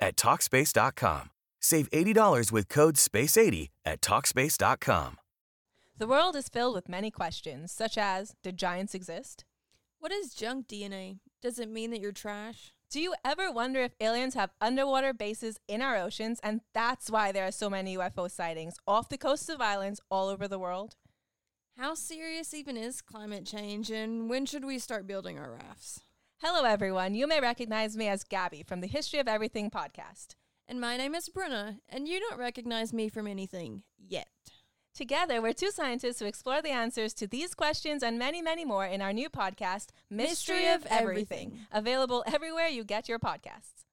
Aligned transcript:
at 0.00 0.16
Talkspace.com. 0.16 1.30
Save 1.60 1.90
$80 1.90 2.52
with 2.52 2.68
code 2.68 2.96
SPACE80 2.96 3.68
at 3.84 4.00
Talkspace.com. 4.00 5.16
The 5.96 6.06
world 6.06 6.36
is 6.36 6.48
filled 6.48 6.74
with 6.76 6.88
many 6.88 7.10
questions, 7.10 7.72
such 7.72 7.98
as 7.98 8.36
Did 8.42 8.56
giants 8.56 8.94
exist? 8.94 9.44
What 9.98 10.12
is 10.12 10.32
junk 10.32 10.68
DNA? 10.68 11.18
Does 11.42 11.58
it 11.58 11.68
mean 11.68 11.90
that 11.90 12.00
you're 12.00 12.12
trash? 12.12 12.72
Do 12.90 13.00
you 13.00 13.14
ever 13.24 13.50
wonder 13.50 13.80
if 13.80 13.96
aliens 14.00 14.34
have 14.34 14.50
underwater 14.60 15.12
bases 15.12 15.58
in 15.68 15.82
our 15.82 15.96
oceans 15.96 16.40
and 16.42 16.60
that's 16.72 17.10
why 17.10 17.32
there 17.32 17.46
are 17.46 17.52
so 17.52 17.68
many 17.68 17.96
UFO 17.96 18.30
sightings 18.30 18.76
off 18.86 19.08
the 19.08 19.18
coasts 19.18 19.48
of 19.48 19.60
islands 19.60 20.00
all 20.10 20.28
over 20.28 20.48
the 20.48 20.58
world? 20.58 20.94
How 21.76 21.94
serious 21.94 22.54
even 22.54 22.76
is 22.76 23.02
climate 23.02 23.44
change, 23.46 23.90
and 23.90 24.28
when 24.28 24.46
should 24.46 24.64
we 24.64 24.78
start 24.78 25.06
building 25.06 25.38
our 25.38 25.52
rafts? 25.52 26.00
Hello, 26.40 26.64
everyone. 26.64 27.14
You 27.16 27.26
may 27.26 27.40
recognize 27.40 27.96
me 27.96 28.06
as 28.06 28.22
Gabby 28.22 28.62
from 28.62 28.80
the 28.80 28.86
History 28.86 29.18
of 29.18 29.26
Everything 29.26 29.70
podcast. 29.70 30.36
And 30.68 30.80
my 30.80 30.96
name 30.96 31.14
is 31.16 31.28
Bruna, 31.28 31.78
and 31.88 32.06
you 32.06 32.20
don't 32.20 32.38
recognize 32.38 32.92
me 32.92 33.08
from 33.08 33.26
anything 33.26 33.82
yet. 33.98 34.28
Together, 34.94 35.42
we're 35.42 35.52
two 35.52 35.72
scientists 35.72 36.20
who 36.20 36.26
explore 36.26 36.62
the 36.62 36.70
answers 36.70 37.12
to 37.14 37.26
these 37.26 37.54
questions 37.54 38.04
and 38.04 38.20
many, 38.20 38.40
many 38.40 38.64
more 38.64 38.86
in 38.86 39.02
our 39.02 39.12
new 39.12 39.28
podcast, 39.28 39.88
Mystery, 40.10 40.28
Mystery 40.28 40.66
of 40.68 40.82
of 40.82 40.86
Everything, 40.92 41.38
Everything. 41.48 41.66
available 41.72 42.22
everywhere 42.26 42.68
you 42.68 42.84
get 42.84 43.08
your 43.08 43.18
podcasts. 43.18 43.84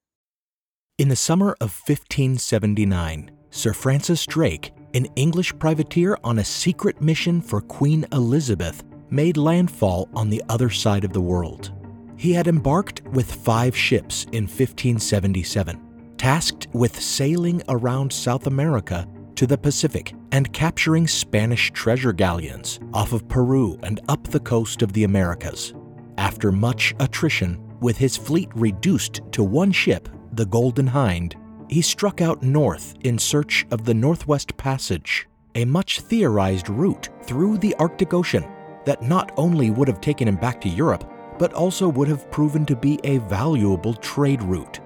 In 1.00 1.10
the 1.10 1.16
summer 1.16 1.56
of 1.60 1.72
1579, 1.88 3.32
Sir 3.50 3.74
Francis 3.74 4.24
Drake, 4.26 4.72
an 4.94 5.08
English 5.16 5.58
privateer 5.58 6.16
on 6.24 6.38
a 6.38 6.46
secret 6.46 7.02
mission 7.02 7.42
for 7.42 7.60
Queen 7.60 8.06
Elizabeth, 8.12 8.84
made 9.10 9.36
landfall 9.36 10.10
on 10.14 10.30
the 10.30 10.44
other 10.48 10.70
side 10.70 11.04
of 11.04 11.12
the 11.12 11.22
world. 11.22 11.72
He 12.18 12.34
had 12.34 12.48
embarked 12.48 13.04
with 13.08 13.32
five 13.32 13.76
ships 13.76 14.24
in 14.32 14.44
1577, 14.44 16.16
tasked 16.18 16.68
with 16.74 17.00
sailing 17.00 17.62
around 17.68 18.12
South 18.12 18.48
America 18.48 19.08
to 19.36 19.46
the 19.46 19.58
Pacific 19.58 20.14
and 20.32 20.52
capturing 20.54 21.08
Spanish 21.08 21.72
treasure 21.72 22.14
galleons 22.14 22.80
off 22.94 23.12
of 23.12 23.28
Peru 23.28 23.78
and 23.84 24.00
up 24.08 24.24
the 24.28 24.40
coast 24.40 24.82
of 24.82 24.94
the 24.94 25.04
Americas. 25.04 25.74
After 26.18 26.52
much 26.52 26.96
attrition, 27.00 27.62
with 27.82 27.98
his 27.98 28.16
fleet 28.16 28.50
reduced 28.56 29.22
to 29.34 29.44
one 29.44 29.72
ship, 29.74 30.08
the 30.32 30.46
Golden 30.46 30.88
Hind, 30.88 31.36
he 31.70 31.82
struck 31.82 32.22
out 32.22 32.44
north 32.44 32.96
in 33.02 33.20
search 33.20 33.66
of 33.72 33.84
the 33.84 33.94
Northwest 33.94 34.56
Passage, 34.56 35.28
a 35.56 35.66
much 35.66 36.00
theorized 36.00 36.70
route 36.70 37.10
through 37.24 37.58
the 37.58 37.76
Arctic 37.76 38.14
Ocean 38.14 38.46
that 38.86 39.02
not 39.02 39.32
only 39.36 39.72
would 39.72 39.88
have 39.88 40.00
taken 40.00 40.28
him 40.28 40.36
back 40.36 40.62
to 40.62 40.70
Europe, 40.70 41.12
but 41.38 41.54
also 41.54 41.88
would 41.90 42.08
have 42.08 42.30
proven 42.32 42.66
to 42.66 42.76
be 42.76 43.00
a 43.04 43.18
valuable 43.20 43.94
trade 43.94 44.42
route. 44.44 44.80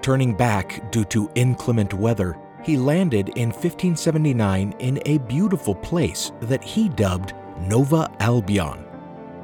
Turning 0.00 0.34
back 0.34 0.90
due 0.92 1.04
to 1.04 1.30
inclement 1.34 1.92
weather, 1.92 2.38
he 2.62 2.76
landed 2.76 3.28
in 3.30 3.48
1579 3.48 4.74
in 4.78 5.00
a 5.06 5.18
beautiful 5.18 5.74
place 5.74 6.32
that 6.40 6.64
he 6.64 6.88
dubbed 6.88 7.34
Nova 7.60 8.10
Albion. 8.20 8.84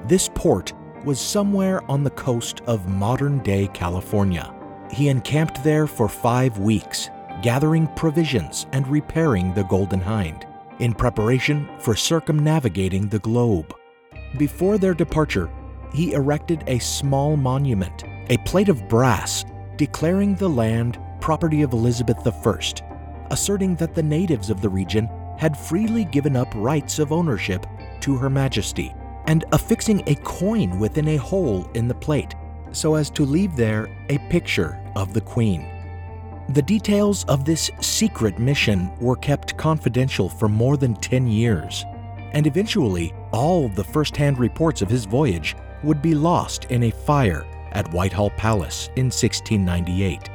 This 0.07 0.29
port 0.35 0.73
was 1.05 1.21
somewhere 1.21 1.83
on 1.91 2.05
the 2.05 2.11
coast 2.11 2.63
of 2.67 2.89
modern 2.89 3.39
day 3.41 3.69
California. 3.73 4.55
He 4.91 5.09
encamped 5.09 5.63
there 5.65 5.87
for 5.87 6.09
five 6.09 6.59
weeks, 6.59 7.11
gathering 7.43 7.87
provisions 7.97 8.67
and 8.73 8.87
repairing 8.87 9.55
the 9.55 9.65
Golden 9.65 10.01
Hind, 10.01 10.47
in 10.79 10.95
preparation 10.95 11.69
for 11.79 11.95
circumnavigating 11.95 13.09
the 13.09 13.19
globe. 13.21 13.75
Before 14.37 14.79
their 14.79 14.95
departure, 14.95 15.51
he 15.93 16.13
erected 16.13 16.65
a 16.67 16.79
small 16.79 17.37
monument, 17.37 18.05
a 18.31 18.37
plate 18.39 18.69
of 18.69 18.89
brass, 18.89 19.45
declaring 19.77 20.35
the 20.35 20.49
land 20.49 20.99
property 21.21 21.63
of 21.63 21.73
Elizabeth 21.73 22.27
I, 22.27 23.29
asserting 23.31 23.77
that 23.77 23.95
the 23.95 24.03
natives 24.03 24.51
of 24.51 24.61
the 24.61 24.69
region 24.69 25.09
had 25.39 25.57
freely 25.57 26.05
given 26.05 26.37
up 26.37 26.49
rights 26.55 26.99
of 26.99 27.13
ownership 27.13 27.67
to 28.01 28.17
Her 28.17 28.31
Majesty, 28.31 28.95
and 29.27 29.45
affixing 29.53 30.03
a 30.07 30.15
coin 30.17 30.79
within 30.79 31.09
a 31.09 31.17
hole 31.17 31.71
in 31.75 31.89
the 31.89 31.95
plate 31.95 32.35
so 32.73 32.95
as 32.95 33.11
to 33.11 33.25
leave 33.25 33.55
there 33.55 33.89
a 34.09 34.19
picture 34.31 34.81
of 34.97 35.13
the 35.13 35.21
Queen. 35.21 35.69
The 36.49 36.63
details 36.63 37.25
of 37.25 37.45
this 37.45 37.71
secret 37.81 38.39
mission 38.39 38.91
were 38.99 39.17
kept 39.17 39.57
confidential 39.57 40.29
for 40.29 40.49
more 40.49 40.77
than 40.77 40.95
10 40.95 41.27
years, 41.27 41.85
and 42.33 42.47
eventually 42.47 43.15
all 43.33 43.69
the 43.69 43.85
first 43.85 44.17
hand 44.17 44.39
reports 44.39 44.83
of 44.83 44.91
his 44.91 45.05
voyage 45.05 45.55
would 45.85 46.03
be 46.03 46.15
lost 46.15 46.67
in 46.67 46.85
a 46.85 46.91
fire 46.91 47.47
at 47.73 47.93
Whitehall 47.93 48.31
Palace 48.31 48.89
in 48.97 49.07
1698. 49.07 50.31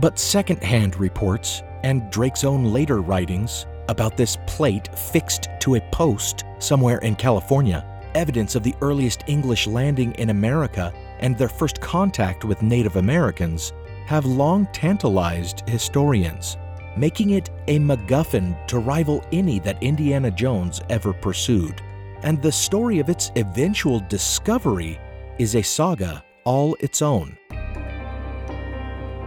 But 0.00 0.18
second 0.18 0.62
hand 0.62 0.96
reports 0.96 1.62
and 1.82 2.10
Drake's 2.10 2.44
own 2.44 2.72
later 2.72 3.00
writings 3.00 3.66
about 3.88 4.16
this 4.16 4.36
plate 4.46 4.88
fixed 4.98 5.48
to 5.60 5.74
a 5.74 5.80
post 5.92 6.44
somewhere 6.58 6.98
in 6.98 7.14
California, 7.16 7.84
evidence 8.14 8.54
of 8.54 8.62
the 8.62 8.74
earliest 8.80 9.24
English 9.26 9.66
landing 9.66 10.12
in 10.12 10.30
America 10.30 10.92
and 11.20 11.36
their 11.36 11.48
first 11.48 11.80
contact 11.80 12.44
with 12.44 12.62
Native 12.62 12.96
Americans, 12.96 13.72
have 14.06 14.24
long 14.24 14.66
tantalized 14.72 15.68
historians, 15.68 16.56
making 16.96 17.30
it 17.30 17.50
a 17.68 17.78
MacGuffin 17.78 18.66
to 18.66 18.78
rival 18.78 19.24
any 19.32 19.58
that 19.60 19.82
Indiana 19.82 20.30
Jones 20.30 20.80
ever 20.90 21.12
pursued. 21.12 21.80
And 22.22 22.40
the 22.40 22.52
story 22.52 23.00
of 23.00 23.08
its 23.08 23.32
eventual 23.36 24.00
discovery 24.00 25.00
is 25.38 25.56
a 25.56 25.62
saga 25.62 26.24
all 26.44 26.76
its 26.80 27.02
own. 27.02 27.36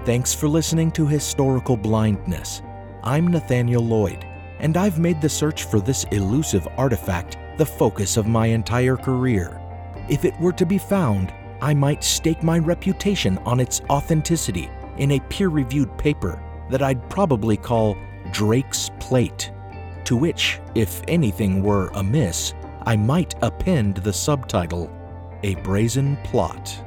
Thanks 0.05 0.33
for 0.33 0.47
listening 0.47 0.91
to 0.91 1.07
Historical 1.07 1.75
Blindness. 1.75 2.61
I'm 3.03 3.27
Nathaniel 3.27 3.83
Lloyd, 3.83 4.23
and 4.59 4.77
I've 4.77 4.99
made 4.99 5.21
the 5.21 5.29
search 5.29 5.63
for 5.63 5.79
this 5.79 6.05
elusive 6.11 6.67
artifact 6.77 7.37
the 7.57 7.65
focus 7.65 8.17
of 8.17 8.27
my 8.27 8.47
entire 8.47 8.97
career. 8.97 9.59
If 10.09 10.25
it 10.25 10.39
were 10.39 10.51
to 10.53 10.65
be 10.65 10.77
found, 10.77 11.33
I 11.61 11.73
might 11.73 12.03
stake 12.03 12.43
my 12.43 12.59
reputation 12.59 13.37
on 13.39 13.59
its 13.59 13.81
authenticity 13.89 14.69
in 14.97 15.11
a 15.11 15.19
peer 15.21 15.49
reviewed 15.49 15.97
paper 15.97 16.41
that 16.69 16.81
I'd 16.81 17.09
probably 17.09 17.57
call 17.57 17.97
Drake's 18.31 18.89
Plate, 18.99 19.51
to 20.03 20.15
which, 20.15 20.59
if 20.75 21.01
anything 21.07 21.63
were 21.63 21.89
amiss, 21.95 22.53
I 22.87 22.95
might 22.95 23.33
append 23.41 23.97
the 23.97 24.13
subtitle 24.13 24.91
A 25.41 25.55
Brazen 25.55 26.17
Plot. 26.23 26.81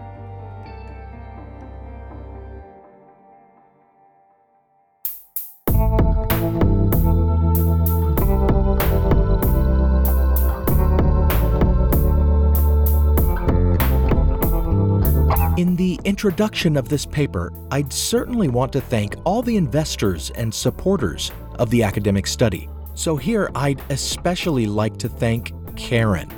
In 15.58 15.74
the 15.74 15.98
introduction 16.04 16.76
of 16.76 16.88
this 16.88 17.04
paper, 17.04 17.52
I'd 17.72 17.92
certainly 17.92 18.46
want 18.46 18.72
to 18.74 18.80
thank 18.80 19.16
all 19.24 19.42
the 19.42 19.56
investors 19.56 20.30
and 20.36 20.54
supporters 20.54 21.32
of 21.58 21.70
the 21.70 21.82
academic 21.82 22.28
study. 22.28 22.68
So 22.94 23.16
here 23.16 23.50
I'd 23.56 23.80
especially 23.90 24.66
like 24.66 24.96
to 24.98 25.08
thank 25.08 25.52
Karen, 25.78 26.28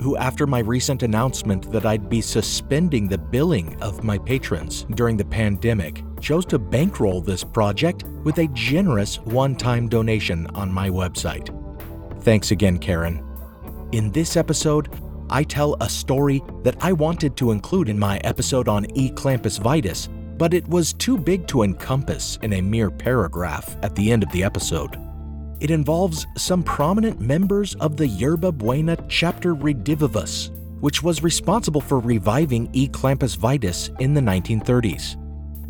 who, 0.00 0.16
after 0.16 0.46
my 0.46 0.60
recent 0.60 1.02
announcement 1.02 1.70
that 1.72 1.84
I'd 1.84 2.08
be 2.08 2.20
suspending 2.20 3.08
the 3.08 3.18
billing 3.18 3.76
of 3.82 4.04
my 4.04 4.16
patrons 4.16 4.86
during 4.94 5.16
the 5.16 5.24
pandemic, 5.24 6.02
chose 6.20 6.46
to 6.46 6.58
bankroll 6.58 7.20
this 7.20 7.44
project 7.44 8.04
with 8.24 8.38
a 8.38 8.46
generous 8.48 9.18
one 9.20 9.56
time 9.56 9.88
donation 9.88 10.46
on 10.54 10.72
my 10.72 10.88
website. 10.88 11.52
Thanks 12.22 12.52
again, 12.52 12.78
Karen. 12.78 13.24
In 13.92 14.12
this 14.12 14.36
episode, 14.36 14.88
I 15.28 15.42
tell 15.42 15.76
a 15.80 15.88
story 15.88 16.42
that 16.62 16.76
I 16.80 16.92
wanted 16.92 17.36
to 17.38 17.50
include 17.50 17.88
in 17.88 17.98
my 17.98 18.18
episode 18.18 18.68
on 18.68 18.86
E. 18.96 19.10
clampus 19.10 19.58
vitus, 19.58 20.08
but 20.38 20.54
it 20.54 20.66
was 20.68 20.92
too 20.92 21.18
big 21.18 21.48
to 21.48 21.62
encompass 21.64 22.38
in 22.42 22.54
a 22.54 22.62
mere 22.62 22.90
paragraph 22.90 23.76
at 23.82 23.94
the 23.96 24.12
end 24.12 24.22
of 24.22 24.30
the 24.30 24.44
episode. 24.44 24.96
It 25.60 25.72
involves 25.72 26.24
some 26.36 26.62
prominent 26.62 27.20
members 27.20 27.74
of 27.76 27.96
the 27.96 28.06
Yerba 28.06 28.52
Buena 28.52 28.96
chapter 29.08 29.56
Redivivus, 29.56 30.50
which 30.80 31.02
was 31.02 31.24
responsible 31.24 31.80
for 31.80 31.98
reviving 31.98 32.70
E. 32.72 32.86
clampus 32.86 33.34
vitus 33.34 33.90
in 33.98 34.14
the 34.14 34.20
1930s. 34.20 35.16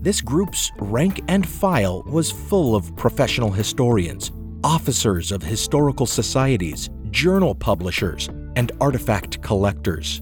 This 0.03 0.21
group's 0.21 0.71
rank 0.79 1.23
and 1.29 1.49
file 1.49 2.03
was 2.03 2.31
full 2.31 2.77
of 2.77 2.95
professional 2.97 3.51
historians, 3.51 4.31
officers 4.63 5.33
of 5.33 5.43
historical 5.43 6.05
societies, 6.05 6.91
journal 7.11 7.55
publishers, 7.55 8.29
and 8.57 8.73
artifact 8.83 9.41
collectors. 9.41 10.21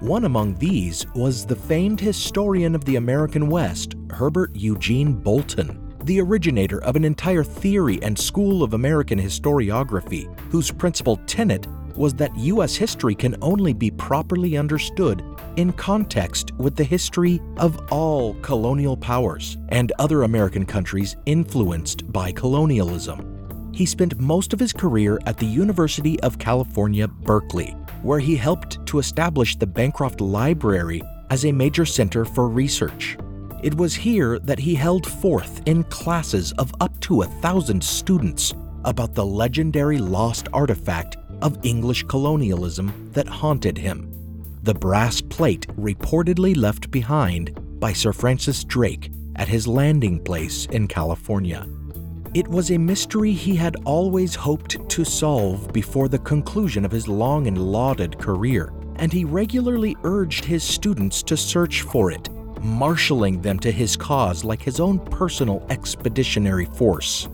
One 0.00 0.26
among 0.26 0.56
these 0.56 1.06
was 1.14 1.46
the 1.46 1.56
famed 1.56 2.00
historian 2.00 2.74
of 2.74 2.84
the 2.84 2.96
American 2.96 3.48
West, 3.48 3.94
Herbert 4.10 4.54
Eugene 4.54 5.14
Bolton, 5.14 5.85
the 6.06 6.20
originator 6.20 6.80
of 6.84 6.94
an 6.94 7.04
entire 7.04 7.42
theory 7.42 7.98
and 8.00 8.16
school 8.16 8.62
of 8.62 8.74
American 8.74 9.18
historiography, 9.18 10.32
whose 10.52 10.70
principal 10.70 11.16
tenet 11.26 11.66
was 11.96 12.14
that 12.14 12.36
U.S. 12.36 12.76
history 12.76 13.14
can 13.14 13.34
only 13.42 13.72
be 13.72 13.90
properly 13.90 14.56
understood 14.56 15.24
in 15.56 15.72
context 15.72 16.52
with 16.58 16.76
the 16.76 16.84
history 16.84 17.40
of 17.56 17.80
all 17.90 18.34
colonial 18.34 18.96
powers 18.96 19.56
and 19.70 19.92
other 19.98 20.22
American 20.22 20.64
countries 20.64 21.16
influenced 21.26 22.10
by 22.12 22.30
colonialism. 22.30 23.72
He 23.74 23.84
spent 23.84 24.20
most 24.20 24.52
of 24.52 24.60
his 24.60 24.72
career 24.72 25.18
at 25.26 25.38
the 25.38 25.46
University 25.46 26.20
of 26.20 26.38
California, 26.38 27.08
Berkeley, 27.08 27.70
where 28.02 28.20
he 28.20 28.36
helped 28.36 28.84
to 28.86 29.00
establish 29.00 29.56
the 29.56 29.66
Bancroft 29.66 30.20
Library 30.20 31.02
as 31.30 31.44
a 31.44 31.52
major 31.52 31.84
center 31.84 32.24
for 32.24 32.48
research. 32.48 33.18
It 33.66 33.74
was 33.74 33.96
here 33.96 34.38
that 34.38 34.60
he 34.60 34.76
held 34.76 35.04
forth 35.04 35.60
in 35.66 35.82
classes 35.82 36.52
of 36.52 36.72
up 36.80 37.00
to 37.00 37.22
a 37.22 37.26
thousand 37.26 37.82
students 37.82 38.54
about 38.84 39.12
the 39.12 39.26
legendary 39.26 39.98
lost 39.98 40.46
artifact 40.52 41.16
of 41.42 41.58
English 41.64 42.04
colonialism 42.04 43.10
that 43.12 43.26
haunted 43.26 43.76
him 43.76 44.12
the 44.62 44.72
brass 44.72 45.20
plate 45.20 45.66
reportedly 45.76 46.56
left 46.56 46.92
behind 46.92 47.58
by 47.80 47.92
Sir 47.92 48.12
Francis 48.12 48.62
Drake 48.62 49.10
at 49.34 49.48
his 49.48 49.66
landing 49.66 50.22
place 50.22 50.66
in 50.66 50.86
California. 50.86 51.66
It 52.34 52.46
was 52.46 52.70
a 52.70 52.78
mystery 52.78 53.32
he 53.32 53.56
had 53.56 53.74
always 53.84 54.36
hoped 54.36 54.88
to 54.90 55.04
solve 55.04 55.72
before 55.72 56.06
the 56.06 56.20
conclusion 56.20 56.84
of 56.84 56.92
his 56.92 57.08
long 57.08 57.48
and 57.48 57.58
lauded 57.58 58.16
career, 58.16 58.72
and 58.96 59.12
he 59.12 59.24
regularly 59.24 59.96
urged 60.04 60.44
his 60.44 60.62
students 60.62 61.20
to 61.24 61.36
search 61.36 61.82
for 61.82 62.12
it, 62.12 62.28
marshaling 62.60 63.40
them 63.40 63.58
to 63.60 63.70
his 63.70 63.96
cause 63.96 64.44
like 64.44 64.62
his 64.62 64.80
own 64.80 64.98
personal 64.98 65.64
expeditionary 65.70 66.66
force. 66.66 67.28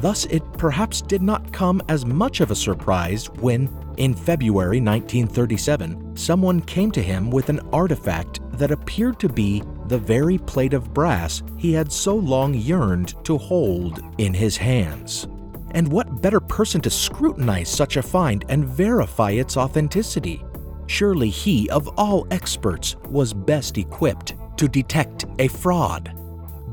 Thus, 0.00 0.24
it 0.26 0.42
perhaps 0.54 1.02
did 1.02 1.20
not 1.20 1.52
come 1.52 1.82
as 1.88 2.06
much 2.06 2.40
of 2.40 2.50
a 2.50 2.56
surprise 2.56 3.28
when, 3.40 3.68
in 3.98 4.14
February 4.14 4.80
1937, 4.80 6.16
someone 6.16 6.60
came 6.60 6.90
to 6.92 7.02
him 7.02 7.30
with 7.30 7.50
an 7.50 7.60
artifact 7.72 8.40
that 8.52 8.70
appeared 8.70 9.20
to 9.20 9.28
be 9.28 9.62
the 9.88 9.98
very 9.98 10.38
plate 10.38 10.72
of 10.72 10.94
brass 10.94 11.42
he 11.58 11.72
had 11.72 11.92
so 11.92 12.16
long 12.16 12.54
yearned 12.54 13.14
to 13.24 13.36
hold 13.36 14.00
in 14.18 14.32
his 14.32 14.56
hands. 14.56 15.28
And 15.72 15.86
what 15.86 16.22
better 16.22 16.40
person 16.40 16.80
to 16.80 16.90
scrutinize 16.90 17.68
such 17.68 17.96
a 17.96 18.02
find 18.02 18.44
and 18.48 18.64
verify 18.64 19.32
its 19.32 19.56
authenticity? 19.56 20.42
Surely 20.86 21.28
he, 21.28 21.68
of 21.70 21.88
all 21.98 22.26
experts, 22.30 22.96
was 23.08 23.32
best 23.32 23.78
equipped 23.78 24.34
to 24.60 24.68
detect 24.68 25.24
a 25.38 25.48
fraud. 25.48 26.12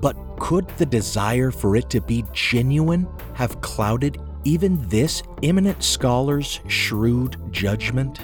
But 0.01 0.18
could 0.38 0.68
the 0.78 0.86
desire 0.86 1.51
for 1.51 1.78
it 1.78 1.89
to 1.92 2.01
be 2.01 2.25
genuine 2.34 3.07
have 3.34 3.62
clouded 3.62 4.18
even 4.44 4.86
this 4.89 5.24
eminent 5.42 5.81
scholar's 5.81 6.60
shrewd 6.68 7.38
judgment? 7.50 8.19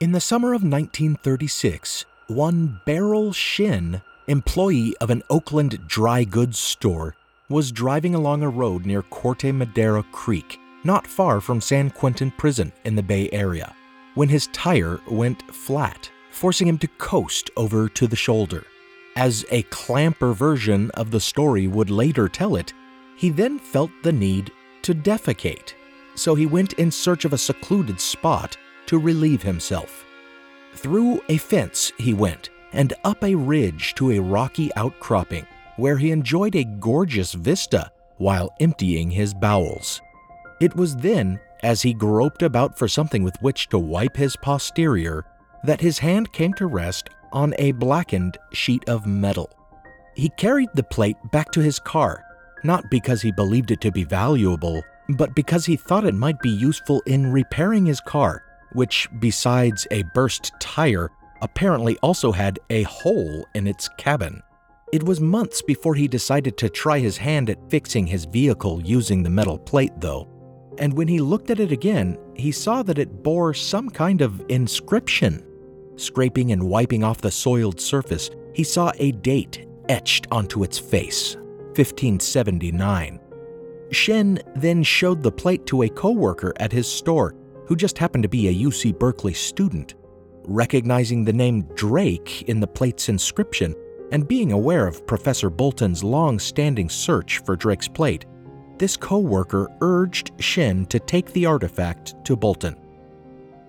In 0.00 0.12
the 0.12 0.20
summer 0.20 0.54
of 0.54 0.62
1936, 0.62 2.06
one 2.28 2.80
Beryle 2.86 3.34
Shinn, 3.34 4.00
employee 4.28 4.94
of 5.02 5.10
an 5.10 5.22
Oakland 5.28 5.78
dry 5.86 6.24
goods 6.24 6.58
store, 6.58 7.14
was 7.50 7.70
driving 7.70 8.14
along 8.14 8.42
a 8.42 8.48
road 8.48 8.86
near 8.86 9.02
Corte 9.02 9.52
Madera 9.52 10.02
Creek, 10.10 10.58
not 10.86 11.06
far 11.06 11.40
from 11.40 11.60
San 11.60 11.90
Quentin 11.90 12.30
Prison 12.30 12.72
in 12.84 12.94
the 12.94 13.02
Bay 13.02 13.28
Area 13.32 13.74
when 14.14 14.28
his 14.30 14.46
tire 14.48 15.00
went 15.10 15.42
flat, 15.54 16.10
forcing 16.30 16.66
him 16.66 16.78
to 16.78 16.88
coast 16.98 17.50
over 17.56 17.88
to 17.90 18.06
the 18.06 18.16
shoulder. 18.16 18.64
As 19.14 19.44
a 19.50 19.62
clamper 19.64 20.32
version 20.32 20.90
of 20.92 21.10
the 21.10 21.20
story 21.20 21.66
would 21.66 21.90
later 21.90 22.28
tell 22.28 22.56
it, 22.56 22.72
he 23.16 23.30
then 23.30 23.58
felt 23.58 23.90
the 24.02 24.12
need 24.12 24.50
to 24.82 24.94
defecate, 24.94 25.74
so 26.14 26.34
he 26.34 26.46
went 26.46 26.74
in 26.74 26.90
search 26.90 27.24
of 27.24 27.32
a 27.32 27.38
secluded 27.38 28.00
spot 28.00 28.56
to 28.86 28.98
relieve 28.98 29.42
himself. 29.42 30.04
Through 30.74 31.20
a 31.28 31.36
fence 31.36 31.92
he 31.98 32.14
went, 32.14 32.50
and 32.72 32.94
up 33.04 33.22
a 33.22 33.34
ridge 33.34 33.94
to 33.94 34.12
a 34.12 34.20
rocky 34.20 34.70
outcropping, 34.76 35.46
where 35.76 35.98
he 35.98 36.10
enjoyed 36.10 36.54
a 36.54 36.64
gorgeous 36.64 37.32
vista 37.32 37.90
while 38.18 38.54
emptying 38.60 39.10
his 39.10 39.34
bowels. 39.34 40.00
It 40.60 40.74
was 40.74 40.96
then 40.96 41.38
as 41.62 41.82
he 41.82 41.92
groped 41.92 42.42
about 42.42 42.78
for 42.78 42.88
something 42.88 43.22
with 43.22 43.36
which 43.40 43.68
to 43.68 43.78
wipe 43.78 44.16
his 44.16 44.36
posterior, 44.36 45.24
that 45.64 45.80
his 45.80 45.98
hand 45.98 46.32
came 46.32 46.52
to 46.54 46.66
rest 46.66 47.10
on 47.32 47.54
a 47.58 47.72
blackened 47.72 48.38
sheet 48.52 48.88
of 48.88 49.06
metal. 49.06 49.50
He 50.14 50.30
carried 50.30 50.70
the 50.74 50.82
plate 50.82 51.16
back 51.32 51.50
to 51.52 51.60
his 51.60 51.78
car, 51.78 52.22
not 52.64 52.90
because 52.90 53.20
he 53.20 53.32
believed 53.32 53.70
it 53.70 53.80
to 53.82 53.90
be 53.90 54.04
valuable, 54.04 54.82
but 55.10 55.34
because 55.34 55.66
he 55.66 55.76
thought 55.76 56.06
it 56.06 56.14
might 56.14 56.40
be 56.40 56.50
useful 56.50 57.02
in 57.06 57.32
repairing 57.32 57.84
his 57.84 58.00
car, 58.00 58.42
which, 58.72 59.08
besides 59.18 59.86
a 59.90 60.04
burst 60.14 60.52
tire, 60.60 61.10
apparently 61.42 61.98
also 61.98 62.32
had 62.32 62.58
a 62.70 62.82
hole 62.84 63.44
in 63.54 63.66
its 63.66 63.88
cabin. 63.98 64.42
It 64.92 65.02
was 65.02 65.20
months 65.20 65.60
before 65.62 65.94
he 65.94 66.08
decided 66.08 66.56
to 66.58 66.70
try 66.70 66.98
his 66.98 67.18
hand 67.18 67.50
at 67.50 67.70
fixing 67.70 68.06
his 68.06 68.24
vehicle 68.24 68.80
using 68.82 69.22
the 69.22 69.30
metal 69.30 69.58
plate, 69.58 69.92
though 69.98 70.28
and 70.78 70.92
when 70.94 71.08
he 71.08 71.20
looked 71.20 71.50
at 71.50 71.60
it 71.60 71.72
again, 71.72 72.18
he 72.34 72.52
saw 72.52 72.82
that 72.82 72.98
it 72.98 73.22
bore 73.22 73.54
some 73.54 73.90
kind 73.90 74.20
of 74.20 74.44
inscription. 74.48 75.44
Scraping 75.96 76.52
and 76.52 76.62
wiping 76.62 77.02
off 77.02 77.20
the 77.20 77.30
soiled 77.30 77.80
surface, 77.80 78.30
he 78.54 78.64
saw 78.64 78.92
a 78.98 79.12
date 79.12 79.66
etched 79.88 80.26
onto 80.30 80.62
its 80.62 80.78
face 80.78 81.36
1579. 81.76 83.20
Shinn 83.92 84.42
then 84.56 84.82
showed 84.82 85.22
the 85.22 85.32
plate 85.32 85.66
to 85.66 85.82
a 85.82 85.88
coworker 85.88 86.52
at 86.56 86.72
his 86.72 86.86
store 86.86 87.34
who 87.66 87.76
just 87.76 87.98
happened 87.98 88.22
to 88.22 88.28
be 88.28 88.48
a 88.48 88.68
UC 88.68 88.98
Berkeley 88.98 89.34
student. 89.34 89.94
Recognizing 90.44 91.24
the 91.24 91.32
name 91.32 91.62
Drake 91.74 92.42
in 92.42 92.60
the 92.60 92.66
plate's 92.66 93.08
inscription 93.08 93.74
and 94.12 94.28
being 94.28 94.52
aware 94.52 94.86
of 94.86 95.06
Professor 95.06 95.50
Bolton's 95.50 96.04
long 96.04 96.38
standing 96.38 96.88
search 96.88 97.38
for 97.38 97.56
Drake's 97.56 97.88
plate, 97.88 98.24
this 98.78 98.96
co 98.96 99.18
worker 99.18 99.68
urged 99.80 100.32
Shinn 100.38 100.86
to 100.86 100.98
take 100.98 101.32
the 101.32 101.46
artifact 101.46 102.14
to 102.24 102.36
Bolton. 102.36 102.76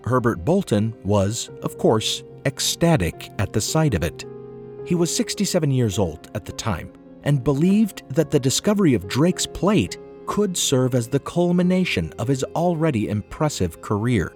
Herbert 0.03 0.45
Bolton 0.45 0.93
was, 1.03 1.49
of 1.63 1.77
course, 1.77 2.23
ecstatic 2.45 3.29
at 3.39 3.51
the 3.53 3.61
sight 3.61 3.93
of 3.93 4.03
it. 4.03 4.25
He 4.85 4.95
was 4.95 5.13
67 5.15 5.69
years 5.69 5.99
old 5.99 6.31
at 6.33 6.45
the 6.45 6.53
time 6.53 6.91
and 7.23 7.43
believed 7.43 8.03
that 8.09 8.31
the 8.31 8.39
discovery 8.39 8.93
of 8.93 9.07
Drake's 9.07 9.45
plate 9.45 9.97
could 10.27 10.55
serve 10.55 10.95
as 10.95 11.07
the 11.07 11.19
culmination 11.19 12.13
of 12.19 12.27
his 12.27 12.43
already 12.55 13.09
impressive 13.09 13.81
career. 13.81 14.33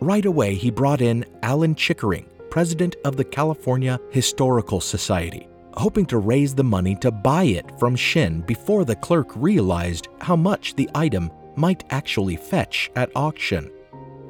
Right 0.00 0.24
away, 0.24 0.54
he 0.54 0.70
brought 0.70 1.00
in 1.00 1.24
Allen 1.42 1.74
Chickering, 1.74 2.28
president 2.50 2.96
of 3.04 3.16
the 3.16 3.24
California 3.24 4.00
Historical 4.10 4.80
Society, 4.80 5.48
hoping 5.74 6.06
to 6.06 6.18
raise 6.18 6.54
the 6.54 6.64
money 6.64 6.94
to 6.96 7.10
buy 7.10 7.44
it 7.44 7.66
from 7.78 7.94
Shinn 7.94 8.40
before 8.42 8.84
the 8.84 8.96
clerk 8.96 9.30
realized 9.36 10.08
how 10.20 10.36
much 10.36 10.74
the 10.74 10.88
item 10.94 11.30
might 11.56 11.84
actually 11.90 12.36
fetch 12.36 12.90
at 12.96 13.10
auction. 13.14 13.70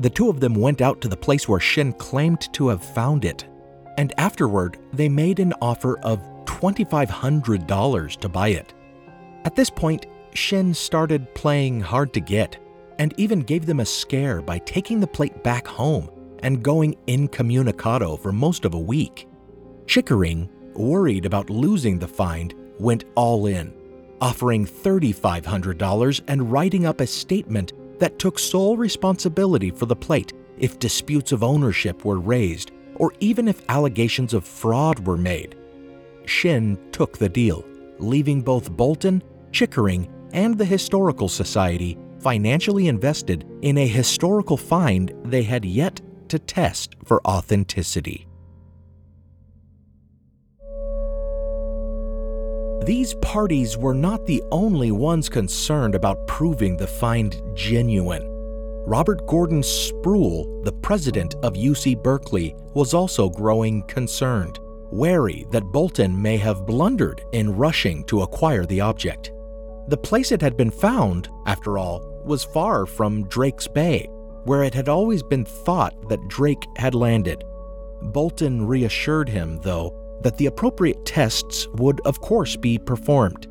The 0.01 0.11
two 0.11 0.29
of 0.29 0.41
them 0.41 0.55
went 0.55 0.81
out 0.81 1.01
to 1.01 1.09
the 1.09 1.17
place 1.17 1.49
where 1.49 1.61
Shinn 1.61 1.93
claimed 1.95 2.53
to 2.55 2.69
have 2.69 2.83
found 2.83 3.25
it, 3.25 3.47
and 3.97 4.13
afterward 4.19 4.79
they 4.93 5.09
made 5.09 5.41
an 5.41 5.55
offer 5.61 5.99
of 6.01 6.21
$2,500 6.45 8.17
to 8.17 8.29
buy 8.29 8.49
it. 8.49 8.75
At 9.45 9.57
this 9.57 9.71
point, 9.71 10.07
Shinn 10.35 10.73
started 10.75 11.35
playing 11.35 11.81
hard 11.81 12.13
to 12.15 12.21
get 12.21 12.59
and 12.99 13.15
even 13.17 13.41
gave 13.41 13.67
them 13.67 13.81
a 13.81 13.87
scare 13.87 14.43
by 14.43 14.59
taking 14.59 15.01
the 15.01 15.07
plate 15.07 15.43
back 15.43 15.67
home, 15.67 16.11
and 16.43 16.63
going 16.63 16.97
incommunicado 17.07 18.19
for 18.21 18.33
most 18.33 18.65
of 18.65 18.75
a 18.75 18.79
week. 18.79 19.29
Chickering, 19.87 20.49
worried 20.79 21.27
about 21.27 21.51
losing 21.51 21.99
the 21.99 22.09
find, 22.09 22.55
went 22.79 23.05
all 23.15 23.47
in, 23.47 23.75
offering 24.21 24.65
$3,500 24.65 26.21
and 26.29 26.53
writing 26.53 26.87
up 26.87 27.01
a 27.01 27.07
statement 27.07 27.73
that 27.99 28.19
took 28.19 28.39
sole 28.39 28.77
responsibility 28.77 29.71
for 29.71 29.87
the 29.87 29.97
plate 29.97 30.33
if 30.59 30.79
disputes 30.79 31.33
of 31.33 31.43
ownership 31.43 32.05
were 32.05 32.21
raised 32.21 32.71
or 32.95 33.13
even 33.21 33.49
if 33.49 33.63
allegations 33.69 34.35
of 34.35 34.45
fraud 34.47 35.07
were 35.07 35.17
made. 35.17 35.57
Shinn 36.25 36.79
took 36.93 37.19
the 37.19 37.29
deal, 37.29 37.65
leaving 37.99 38.43
both 38.43 38.71
Bolton, 38.71 39.23
Chickering, 39.53 40.09
and 40.33 40.59
the 40.59 40.65
Historical 40.65 41.29
Society 41.29 41.97
financially 42.21 42.89
invested 42.89 43.47
in 43.63 43.79
a 43.79 43.87
historical 43.87 44.57
find 44.57 45.13
they 45.25 45.43
had 45.43 45.65
yet 45.65 46.01
to 46.29 46.39
test 46.39 46.97
for 47.05 47.27
authenticity. 47.27 48.28
These 52.85 53.15
parties 53.17 53.77
were 53.77 53.95
not 53.95 54.25
the 54.25 54.43
only 54.51 54.93
ones 54.93 55.29
concerned 55.29 55.95
about 55.95 56.27
proving 56.27 56.77
the 56.77 56.87
find 56.87 57.41
genuine. 57.55 58.25
Robert 58.87 59.27
Gordon 59.27 59.63
Sproul, 59.63 60.63
the 60.63 60.73
president 60.73 61.35
of 61.43 61.55
UC 61.55 62.03
Berkeley, 62.03 62.55
was 62.75 62.95
also 62.95 63.29
growing 63.29 63.83
concerned, 63.83 64.59
wary 64.91 65.45
that 65.51 65.65
Bolton 65.65 66.21
may 66.21 66.39
have 66.39 66.67
blundered 66.67 67.21
in 67.33 67.55
rushing 67.55 68.05
to 68.05 68.23
acquire 68.23 68.65
the 68.65 68.81
object. 68.81 69.33
The 69.89 69.97
place 69.97 70.33
it 70.33 70.41
had 70.41 70.57
been 70.57 70.71
found, 70.71 71.29
after 71.47 71.77
all, 71.79 72.23
was 72.25 72.45
far 72.45 72.87
from 72.87 73.29
Drake's 73.29 73.69
Bay, 73.69 74.09
where 74.45 74.63
it 74.63 74.73
had 74.73 74.89
always 74.89 75.23
been 75.23 75.45
thought 75.45 76.09
that 76.09 76.29
Drake 76.29 76.65
had 76.77 76.95
landed. 76.95 77.45
Bolton 78.01 78.67
reassured 78.67 79.29
him, 79.29 79.59
though, 79.63 79.93
that 80.23 80.37
the 80.37 80.47
appropriate 80.47 81.05
tests 81.05 81.67
would, 81.75 82.01
of 82.01 82.21
course, 82.21 82.57
be 82.57 82.79
performed. 82.79 83.47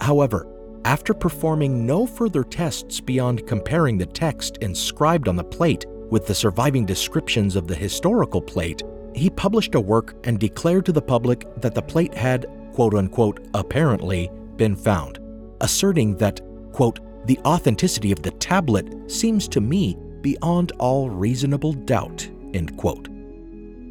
However, 0.00 0.46
after 0.84 1.14
performing 1.14 1.86
no 1.86 2.06
further 2.06 2.42
tests 2.42 3.00
beyond 3.00 3.46
comparing 3.46 3.98
the 3.98 4.06
text 4.06 4.58
inscribed 4.58 5.28
on 5.28 5.36
the 5.36 5.44
plate 5.44 5.86
with 6.10 6.26
the 6.26 6.34
surviving 6.34 6.84
descriptions 6.84 7.54
of 7.54 7.68
the 7.68 7.74
historical 7.74 8.42
plate, 8.42 8.82
he 9.14 9.30
published 9.30 9.74
a 9.74 9.80
work 9.80 10.14
and 10.24 10.38
declared 10.38 10.86
to 10.86 10.92
the 10.92 11.02
public 11.02 11.46
that 11.60 11.74
the 11.74 11.82
plate 11.82 12.14
had, 12.14 12.46
quote 12.72 12.94
unquote, 12.94 13.46
apparently 13.54 14.30
been 14.56 14.74
found, 14.74 15.20
asserting 15.60 16.16
that, 16.16 16.40
quote, 16.72 17.00
the 17.26 17.38
authenticity 17.44 18.10
of 18.10 18.22
the 18.22 18.32
tablet 18.32 19.10
seems 19.10 19.46
to 19.48 19.60
me 19.60 19.96
beyond 20.20 20.72
all 20.78 21.10
reasonable 21.10 21.72
doubt, 21.72 22.28
end 22.54 22.76
quote. 22.76 23.08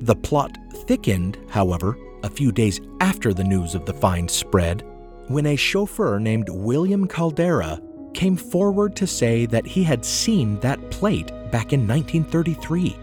The 0.01 0.15
plot 0.15 0.57
thickened, 0.87 1.37
however, 1.49 1.95
a 2.23 2.29
few 2.29 2.51
days 2.51 2.81
after 2.99 3.33
the 3.33 3.43
news 3.43 3.75
of 3.75 3.85
the 3.85 3.93
find 3.93 4.29
spread, 4.29 4.83
when 5.27 5.45
a 5.45 5.55
chauffeur 5.55 6.19
named 6.19 6.49
William 6.49 7.07
Caldeira 7.07 7.81
came 8.13 8.35
forward 8.35 8.95
to 8.95 9.07
say 9.07 9.45
that 9.45 9.65
he 9.65 9.83
had 9.83 10.03
seen 10.03 10.59
that 10.59 10.91
plate 10.91 11.27
back 11.51 11.73
in 11.73 11.87
1933. 11.87 12.97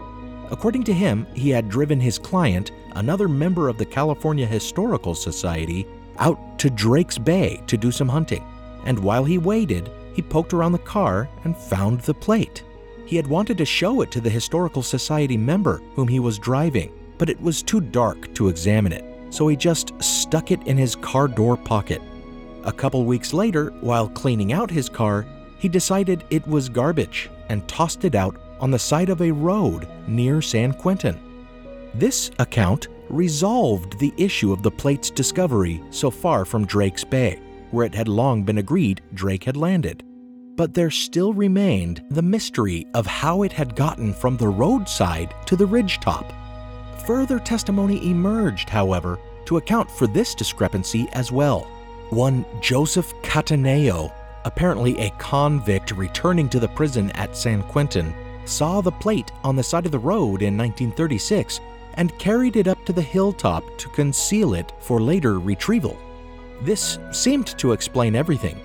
According 0.51 0.83
to 0.83 0.93
him, 0.93 1.27
he 1.33 1.49
had 1.49 1.69
driven 1.69 1.99
his 1.99 2.17
client, 2.17 2.71
another 2.95 3.27
member 3.27 3.69
of 3.69 3.77
the 3.77 3.85
California 3.85 4.45
Historical 4.45 5.15
Society, 5.15 5.87
out 6.17 6.59
to 6.59 6.69
Drake's 6.69 7.17
Bay 7.17 7.61
to 7.67 7.77
do 7.77 7.91
some 7.91 8.09
hunting. 8.09 8.45
And 8.85 8.97
while 8.99 9.23
he 9.23 9.37
waited, 9.37 9.91
he 10.13 10.21
poked 10.21 10.53
around 10.53 10.71
the 10.71 10.79
car 10.79 11.29
and 11.43 11.55
found 11.55 12.01
the 12.01 12.13
plate. 12.13 12.63
He 13.05 13.15
had 13.15 13.27
wanted 13.27 13.57
to 13.57 13.65
show 13.65 14.01
it 14.01 14.11
to 14.11 14.21
the 14.21 14.29
Historical 14.29 14.83
Society 14.83 15.37
member 15.37 15.81
whom 15.95 16.07
he 16.07 16.19
was 16.19 16.37
driving, 16.37 16.91
but 17.17 17.29
it 17.29 17.41
was 17.41 17.63
too 17.63 17.81
dark 17.81 18.33
to 18.35 18.47
examine 18.49 18.91
it, 18.91 19.05
so 19.29 19.47
he 19.47 19.55
just 19.55 19.93
stuck 20.01 20.51
it 20.51 20.65
in 20.67 20.77
his 20.77 20.95
car 20.95 21.27
door 21.27 21.57
pocket. 21.57 22.01
A 22.65 22.71
couple 22.71 23.05
weeks 23.05 23.33
later, 23.33 23.71
while 23.81 24.09
cleaning 24.09 24.51
out 24.53 24.69
his 24.69 24.89
car, 24.89 25.25
he 25.57 25.69
decided 25.69 26.23
it 26.29 26.45
was 26.47 26.69
garbage 26.69 27.29
and 27.49 27.67
tossed 27.67 28.05
it 28.05 28.15
out 28.15 28.35
on 28.59 28.71
the 28.71 28.79
side 28.79 29.09
of 29.09 29.21
a 29.21 29.31
road 29.31 29.87
near 30.07 30.41
San 30.41 30.73
Quentin. 30.73 31.19
This 31.95 32.31
account 32.39 32.87
resolved 33.09 33.97
the 33.99 34.13
issue 34.17 34.53
of 34.53 34.61
the 34.61 34.71
plate's 34.71 35.09
discovery 35.09 35.81
so 35.89 36.11
far 36.11 36.45
from 36.45 36.65
Drake's 36.65 37.03
Bay, 37.03 37.39
where 37.71 37.85
it 37.85 37.95
had 37.95 38.07
long 38.07 38.43
been 38.43 38.59
agreed 38.59 39.01
Drake 39.13 39.43
had 39.43 39.57
landed. 39.57 40.03
But 40.55 40.73
there 40.73 40.91
still 40.91 41.33
remained 41.33 42.03
the 42.09 42.21
mystery 42.21 42.85
of 42.93 43.07
how 43.07 43.43
it 43.43 43.51
had 43.51 43.75
gotten 43.75 44.13
from 44.13 44.37
the 44.37 44.49
roadside 44.49 45.33
to 45.45 45.55
the 45.55 45.65
ridgetop. 45.65 46.31
Further 47.05 47.39
testimony 47.39 48.09
emerged, 48.09 48.69
however, 48.69 49.19
to 49.45 49.57
account 49.57 49.89
for 49.89 50.07
this 50.07 50.35
discrepancy 50.35 51.07
as 51.13 51.31
well. 51.31 51.61
One 52.09 52.45
Joseph 52.61 53.13
Cataneo, 53.21 54.11
apparently 54.45 54.97
a 54.99 55.09
convict 55.11 55.91
returning 55.91 56.49
to 56.49 56.59
the 56.59 56.67
prison 56.67 57.11
at 57.11 57.35
San 57.35 57.63
Quentin, 57.63 58.13
saw 58.45 58.81
the 58.81 58.91
plate 58.91 59.31
on 59.43 59.55
the 59.55 59.63
side 59.63 59.85
of 59.85 59.91
the 59.91 59.99
road 59.99 60.41
in 60.41 60.57
1936 60.57 61.59
and 61.95 62.17
carried 62.17 62.55
it 62.55 62.67
up 62.67 62.83
to 62.85 62.93
the 62.93 63.01
hilltop 63.01 63.63
to 63.77 63.89
conceal 63.89 64.53
it 64.53 64.71
for 64.79 65.01
later 65.01 65.39
retrieval. 65.39 65.97
This 66.61 66.99
seemed 67.11 67.47
to 67.59 67.71
explain 67.71 68.15
everything, 68.15 68.59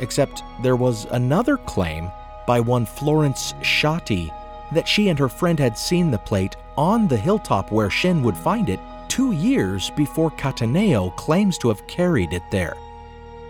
except 0.00 0.42
there 0.62 0.76
was 0.76 1.06
another 1.10 1.56
claim 1.56 2.10
by 2.46 2.60
one 2.60 2.86
Florence 2.86 3.54
Shotty 3.62 4.32
that 4.72 4.88
she 4.88 5.08
and 5.08 5.18
her 5.18 5.28
friend 5.28 5.58
had 5.58 5.78
seen 5.78 6.10
the 6.10 6.18
plate 6.18 6.56
on 6.76 7.08
the 7.08 7.16
hilltop 7.16 7.72
where 7.72 7.90
Shinn 7.90 8.22
would 8.22 8.36
find 8.36 8.68
it 8.68 8.80
two 9.08 9.32
years 9.32 9.90
before 9.90 10.30
Cataneo 10.30 11.14
claims 11.16 11.58
to 11.58 11.68
have 11.68 11.86
carried 11.86 12.32
it 12.32 12.42
there. 12.50 12.76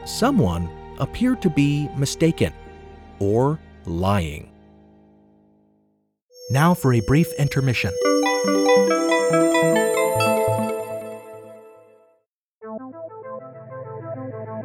Someone 0.04 0.68
appeared 0.99 1.42
to 1.42 1.50
be 1.50 1.88
mistaken 1.97 2.52
or 3.18 3.59
lying. 3.85 4.50
Now 6.50 6.75
for 6.75 6.92
a 6.95 7.00
brief 7.00 7.33
intermission. 7.38 7.92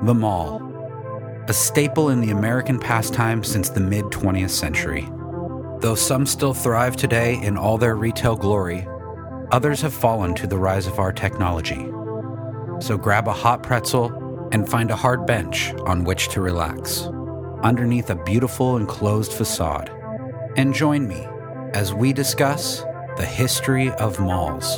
The 0.03 0.13
Mall, 0.15 0.62
a 1.48 1.53
staple 1.53 2.10
in 2.10 2.22
the 2.22 2.32
American 2.32 2.80
pastime 2.80 3.44
since 3.44 3.70
the 3.70 3.80
mid 3.80 4.06
20th 4.06 4.50
century. 4.50 5.08
Though 5.82 5.96
some 5.96 6.28
still 6.28 6.54
thrive 6.54 6.96
today 6.96 7.42
in 7.42 7.58
all 7.58 7.80
their 7.80 7.96
retail 7.96 8.36
glory, 8.36 8.88
others 9.52 9.82
have 9.82 9.96
fallen 9.96 10.36
to 10.36 10.46
the 10.46 10.60
rise 10.60 10.86
of 10.86 11.00
our 11.00 11.12
technology. 11.12 11.88
So 12.80 13.00
grab 13.00 13.28
a 13.28 13.34
hot 13.34 13.64
pretzel 13.64 14.50
and 14.52 14.70
find 14.70 14.92
a 14.92 14.96
hard 14.96 15.26
bench 15.26 15.74
on 15.88 16.04
which 16.04 16.30
to 16.30 16.42
relax, 16.42 17.08
underneath 17.64 18.12
a 18.12 18.24
beautiful 18.24 18.78
enclosed 18.78 19.34
facade. 19.34 19.90
And 20.56 20.72
join 20.72 21.08
me 21.08 21.26
as 21.74 21.96
we 21.96 22.14
discuss 22.14 22.82
the 23.18 23.26
history 23.26 23.90
of 23.94 24.20
malls. 24.20 24.78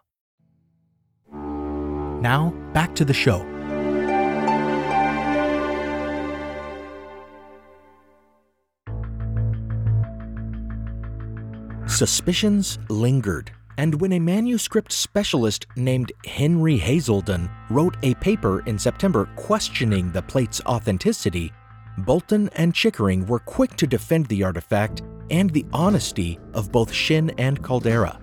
Now, 2.21 2.53
back 2.73 2.93
to 2.95 3.03
the 3.03 3.13
show. 3.13 3.45
Suspicions 11.87 12.79
lingered, 12.89 13.51
and 13.77 13.99
when 13.99 14.13
a 14.13 14.19
manuscript 14.19 14.91
specialist 14.91 15.65
named 15.75 16.11
Henry 16.25 16.79
Haselden 16.79 17.49
wrote 17.69 17.97
a 18.03 18.13
paper 18.15 18.61
in 18.67 18.79
September 18.79 19.27
questioning 19.35 20.11
the 20.11 20.21
plate's 20.21 20.61
authenticity, 20.65 21.51
Bolton 21.97 22.49
and 22.55 22.73
Chickering 22.73 23.25
were 23.25 23.39
quick 23.39 23.75
to 23.77 23.87
defend 23.87 24.27
the 24.27 24.43
artifact 24.43 25.01
and 25.29 25.49
the 25.49 25.65
honesty 25.73 26.39
of 26.53 26.71
both 26.71 26.91
Shinn 26.91 27.31
and 27.37 27.61
Caldeira. 27.61 28.19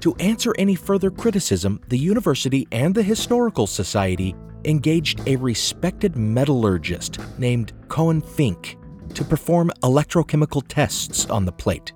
To 0.00 0.14
answer 0.16 0.54
any 0.58 0.74
further 0.74 1.10
criticism, 1.10 1.80
the 1.88 1.98
university 1.98 2.66
and 2.72 2.94
the 2.94 3.02
Historical 3.02 3.66
Society 3.66 4.34
engaged 4.64 5.20
a 5.26 5.36
respected 5.36 6.16
metallurgist 6.16 7.18
named 7.38 7.72
Colin 7.88 8.22
Fink 8.22 8.78
to 9.14 9.24
perform 9.24 9.70
electrochemical 9.82 10.62
tests 10.66 11.26
on 11.26 11.44
the 11.44 11.52
plate. 11.52 11.92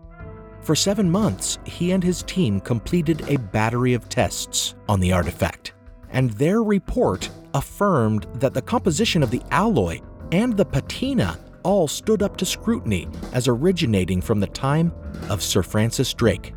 For 0.61 0.75
seven 0.75 1.11
months, 1.11 1.59
he 1.65 1.93
and 1.93 2.03
his 2.03 2.23
team 2.23 2.61
completed 2.61 3.29
a 3.29 3.37
battery 3.37 3.95
of 3.95 4.09
tests 4.09 4.75
on 4.89 5.01
the 5.01 5.13
artifact, 5.13 5.73
and 6.11 6.31
their 6.33 6.63
report 6.63 7.31
affirmed 7.55 8.27
that 8.35 8.55
the 8.55 8.63
composition 8.63 9.23
of 9.23 9.31
the 9.31 9.43
alloy 9.51 10.01
and 10.33 10.57
the 10.57 10.65
patina 10.65 11.39
all 11.63 11.87
stood 11.87 12.23
up 12.23 12.37
to 12.37 12.47
scrutiny 12.47 13.09
as 13.33 13.49
originating 13.49 14.21
from 14.21 14.41
the 14.41 14.47
time 14.47 14.93
of 15.29 15.43
Sir 15.43 15.63
Francis 15.63 16.13
Drake. 16.13 16.54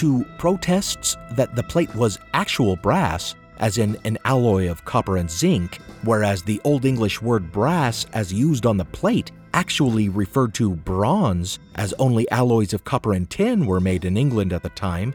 To 0.00 0.24
protests 0.38 1.18
that 1.32 1.54
the 1.54 1.62
plate 1.62 1.94
was 1.94 2.18
actual 2.32 2.74
brass, 2.74 3.34
as 3.58 3.76
in 3.76 3.98
an 4.04 4.16
alloy 4.24 4.70
of 4.70 4.82
copper 4.86 5.18
and 5.18 5.30
zinc, 5.30 5.78
whereas 6.04 6.42
the 6.42 6.58
Old 6.64 6.86
English 6.86 7.20
word 7.20 7.52
brass, 7.52 8.06
as 8.14 8.32
used 8.32 8.64
on 8.64 8.78
the 8.78 8.86
plate, 8.86 9.30
actually 9.52 10.08
referred 10.08 10.54
to 10.54 10.74
bronze, 10.74 11.58
as 11.74 11.92
only 11.98 12.26
alloys 12.30 12.72
of 12.72 12.82
copper 12.82 13.12
and 13.12 13.28
tin 13.28 13.66
were 13.66 13.78
made 13.78 14.06
in 14.06 14.16
England 14.16 14.54
at 14.54 14.62
the 14.62 14.70
time, 14.70 15.14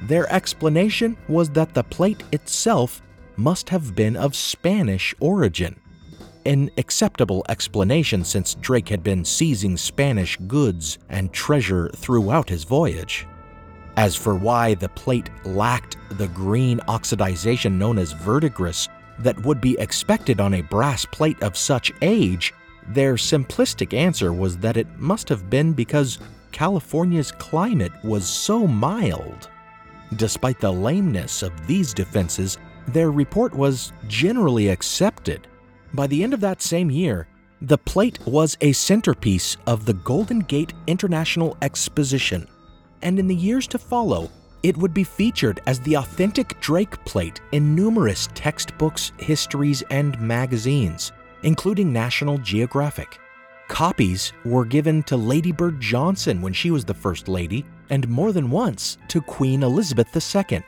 their 0.00 0.26
explanation 0.32 1.14
was 1.28 1.50
that 1.50 1.74
the 1.74 1.84
plate 1.84 2.22
itself 2.32 3.02
must 3.36 3.68
have 3.68 3.94
been 3.94 4.16
of 4.16 4.34
Spanish 4.34 5.14
origin. 5.20 5.78
An 6.46 6.70
acceptable 6.78 7.44
explanation 7.50 8.24
since 8.24 8.54
Drake 8.54 8.88
had 8.88 9.02
been 9.02 9.26
seizing 9.26 9.76
Spanish 9.76 10.38
goods 10.48 10.98
and 11.10 11.30
treasure 11.34 11.90
throughout 11.90 12.48
his 12.48 12.64
voyage. 12.64 13.26
As 13.96 14.16
for 14.16 14.34
why 14.34 14.74
the 14.74 14.88
plate 14.88 15.30
lacked 15.44 15.96
the 16.10 16.28
green 16.28 16.78
oxidization 16.88 17.72
known 17.72 17.98
as 17.98 18.12
verdigris 18.12 18.88
that 19.18 19.44
would 19.44 19.60
be 19.60 19.78
expected 19.78 20.40
on 20.40 20.54
a 20.54 20.62
brass 20.62 21.04
plate 21.04 21.42
of 21.42 21.56
such 21.56 21.92
age, 22.00 22.54
their 22.88 23.14
simplistic 23.14 23.92
answer 23.92 24.32
was 24.32 24.56
that 24.58 24.76
it 24.76 24.88
must 24.98 25.28
have 25.28 25.50
been 25.50 25.72
because 25.72 26.18
California's 26.52 27.32
climate 27.32 27.92
was 28.02 28.28
so 28.28 28.66
mild. 28.66 29.48
Despite 30.16 30.60
the 30.60 30.72
lameness 30.72 31.42
of 31.42 31.66
these 31.66 31.94
defenses, 31.94 32.58
their 32.88 33.10
report 33.10 33.54
was 33.54 33.92
generally 34.08 34.68
accepted. 34.68 35.46
By 35.94 36.06
the 36.06 36.22
end 36.22 36.34
of 36.34 36.40
that 36.40 36.62
same 36.62 36.90
year, 36.90 37.28
the 37.60 37.78
plate 37.78 38.18
was 38.26 38.56
a 38.60 38.72
centerpiece 38.72 39.56
of 39.66 39.84
the 39.84 39.94
Golden 39.94 40.40
Gate 40.40 40.72
International 40.86 41.56
Exposition, 41.62 42.48
and 43.02 43.18
in 43.18 43.26
the 43.26 43.34
years 43.34 43.66
to 43.68 43.78
follow, 43.78 44.30
it 44.62 44.76
would 44.76 44.94
be 44.94 45.04
featured 45.04 45.60
as 45.66 45.80
the 45.80 45.94
authentic 45.94 46.60
Drake 46.60 47.04
plate 47.04 47.40
in 47.52 47.74
numerous 47.74 48.28
textbooks, 48.34 49.12
histories, 49.18 49.82
and 49.90 50.20
magazines 50.20 51.12
including 51.42 51.92
National 51.92 52.38
Geographic. 52.38 53.18
Copies 53.68 54.32
were 54.44 54.64
given 54.64 55.02
to 55.04 55.16
Lady 55.16 55.52
Bird 55.52 55.80
Johnson 55.80 56.42
when 56.42 56.52
she 56.52 56.70
was 56.70 56.84
the 56.84 56.94
First 56.94 57.28
Lady, 57.28 57.64
and 57.90 58.08
more 58.08 58.32
than 58.32 58.50
once 58.50 58.98
to 59.08 59.20
Queen 59.20 59.62
Elizabeth 59.62 60.14
II. 60.14 60.62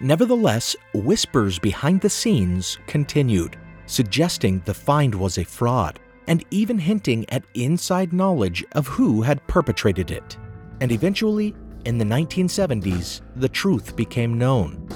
Nevertheless, 0.00 0.76
whispers 0.94 1.58
behind 1.58 2.00
the 2.00 2.10
scenes 2.10 2.78
continued, 2.86 3.56
suggesting 3.86 4.62
the 4.64 4.74
find 4.74 5.14
was 5.14 5.38
a 5.38 5.44
fraud, 5.44 5.98
and 6.26 6.44
even 6.50 6.78
hinting 6.78 7.28
at 7.30 7.44
inside 7.54 8.12
knowledge 8.12 8.64
of 8.72 8.86
who 8.86 9.22
had 9.22 9.46
perpetrated 9.46 10.10
it. 10.10 10.36
And 10.80 10.92
eventually, 10.92 11.54
in 11.88 11.96
the 11.96 12.04
1970s, 12.04 13.22
the 13.36 13.48
truth 13.48 13.96
became 13.96 14.36
known. 14.36 14.86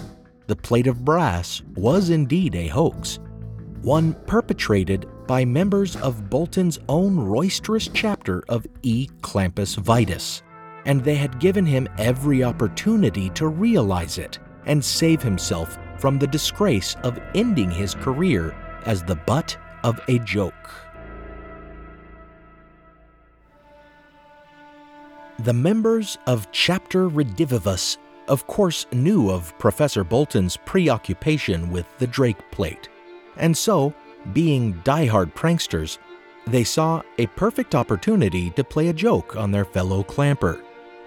The 0.47 0.55
plate 0.55 0.87
of 0.87 1.07
brass 1.07 1.63
was 1.75 2.11
indeed 2.11 2.55
a 2.55 2.69
hoax, 2.69 3.19
one 3.81 4.13
perpetrated 4.27 5.09
by 5.27 5.43
members 5.43 5.97
of 5.97 6.29
Bolton's 6.29 6.79
own 6.91 7.17
roisterous 7.17 7.89
chapter 7.95 8.45
of 8.51 8.67
E. 8.83 9.09
Clampus 9.23 9.77
Vitus, 9.77 10.43
and 10.85 11.03
they 11.03 11.15
had 11.15 11.41
given 11.41 11.65
him 11.65 11.89
every 11.97 12.45
opportunity 12.45 13.31
to 13.31 13.49
realize 13.49 14.19
it 14.19 14.39
and 14.67 14.85
save 14.85 15.23
himself 15.23 15.79
from 15.97 16.19
the 16.19 16.27
disgrace 16.27 16.95
of 17.05 17.19
ending 17.35 17.71
his 17.71 17.95
career 17.95 18.55
as 18.85 19.03
the 19.03 19.17
butt 19.17 19.57
of 19.83 19.99
a 20.09 20.19
joke. 20.19 20.71
The 25.45 25.53
members 25.53 26.19
of 26.27 26.51
Chapter 26.53 27.09
Redivivus, 27.09 27.99
of 28.29 28.47
course, 28.47 28.87
knew 28.93 29.31
of 29.31 29.57
Professor 29.59 30.05
Bolton's 30.05 30.57
preoccupation 30.57 31.71
with 31.71 31.87
the 31.99 32.07
Drake 32.07 32.51
plate 32.51 32.89
and 33.37 33.57
so, 33.57 33.95
being 34.33 34.81
die-hard 34.85 35.35
pranksters, 35.35 35.99
they 36.47 36.65
saw 36.65 37.03
a 37.19 37.27
perfect 37.29 37.75
opportunity 37.75 38.51
to 38.51 38.65
play 38.65 38.89
a 38.89 38.93
joke 38.93 39.37
on 39.37 39.51
their 39.51 39.65
fellow 39.65 40.03
clamper. 40.03 40.63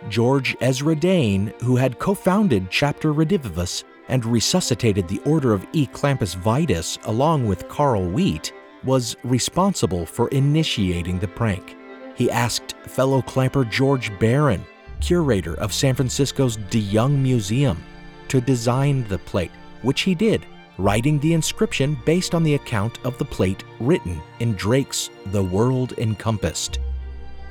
George 0.10 0.56
Ezra 0.62 0.96
Dane, 0.96 1.54
who 1.62 1.76
had 1.76 2.00
co 2.00 2.14
founded 2.14 2.70
Chapter 2.70 3.14
Redivivus 3.14 3.84
and 4.08 4.26
resuscitated 4.26 5.08
the 5.08 5.20
Order 5.20 5.54
of 5.54 5.66
E. 5.74 5.88
Clampus 5.88 6.36
Vitus 6.36 6.98
along 7.06 7.48
with 7.48 7.68
Carl 7.70 8.06
Wheat, 8.06 8.54
was 8.84 9.16
responsible 9.24 10.06
for 10.06 10.28
initiating 10.30 11.18
the 11.20 11.28
prank. 11.28 11.76
He 12.16 12.32
asked 12.32 12.74
fellow 12.88 13.22
clamper 13.22 13.66
George 13.66 14.18
Barron, 14.20 14.66
curator 15.02 15.56
of 15.56 15.74
San 15.74 15.96
Francisco's 15.96 16.58
De 16.70 16.80
Young 16.80 17.22
Museum, 17.22 17.84
to 18.30 18.42
design 18.42 19.06
the 19.08 19.20
plate, 19.20 19.52
which 19.82 20.02
he 20.02 20.16
did 20.16 20.46
writing 20.78 21.20
the 21.20 21.34
inscription 21.34 21.98
based 22.06 22.36
on 22.36 22.44
the 22.44 22.56
account 22.56 23.00
of 23.06 23.18
the 23.18 23.26
plate 23.26 23.64
written 23.80 24.22
in 24.40 24.54
Drake's 24.54 25.10
The 25.28 25.44
World 25.44 25.94
Encompassed. 25.98 26.80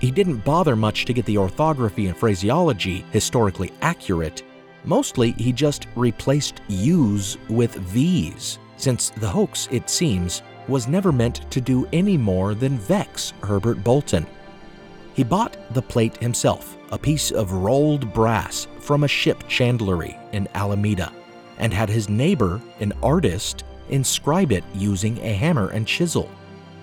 He 0.00 0.10
didn't 0.10 0.44
bother 0.44 0.76
much 0.76 1.04
to 1.06 1.12
get 1.12 1.24
the 1.24 1.38
orthography 1.38 2.06
and 2.08 2.16
phraseology 2.16 3.04
historically 3.12 3.72
accurate. 3.80 4.42
Mostly, 4.84 5.32
he 5.32 5.52
just 5.52 5.86
replaced 5.96 6.60
U's 6.68 7.38
with 7.48 7.74
V's, 7.76 8.58
since 8.76 9.10
the 9.10 9.28
hoax, 9.28 9.68
it 9.70 9.88
seems, 9.88 10.42
was 10.68 10.88
never 10.88 11.12
meant 11.12 11.50
to 11.50 11.60
do 11.60 11.88
any 11.92 12.18
more 12.18 12.54
than 12.54 12.76
vex 12.76 13.32
Herbert 13.42 13.82
Bolton. 13.82 14.26
He 15.14 15.24
bought 15.24 15.56
the 15.72 15.82
plate 15.82 16.16
himself, 16.18 16.76
a 16.90 16.98
piece 16.98 17.30
of 17.30 17.52
rolled 17.52 18.12
brass 18.12 18.66
from 18.80 19.04
a 19.04 19.08
ship 19.08 19.42
chandlery 19.48 20.18
in 20.32 20.48
Alameda 20.54 21.12
and 21.58 21.72
had 21.72 21.88
his 21.88 22.08
neighbor, 22.08 22.60
an 22.80 22.92
artist, 23.02 23.64
inscribe 23.88 24.52
it 24.52 24.64
using 24.74 25.18
a 25.18 25.32
hammer 25.32 25.70
and 25.70 25.86
chisel. 25.86 26.30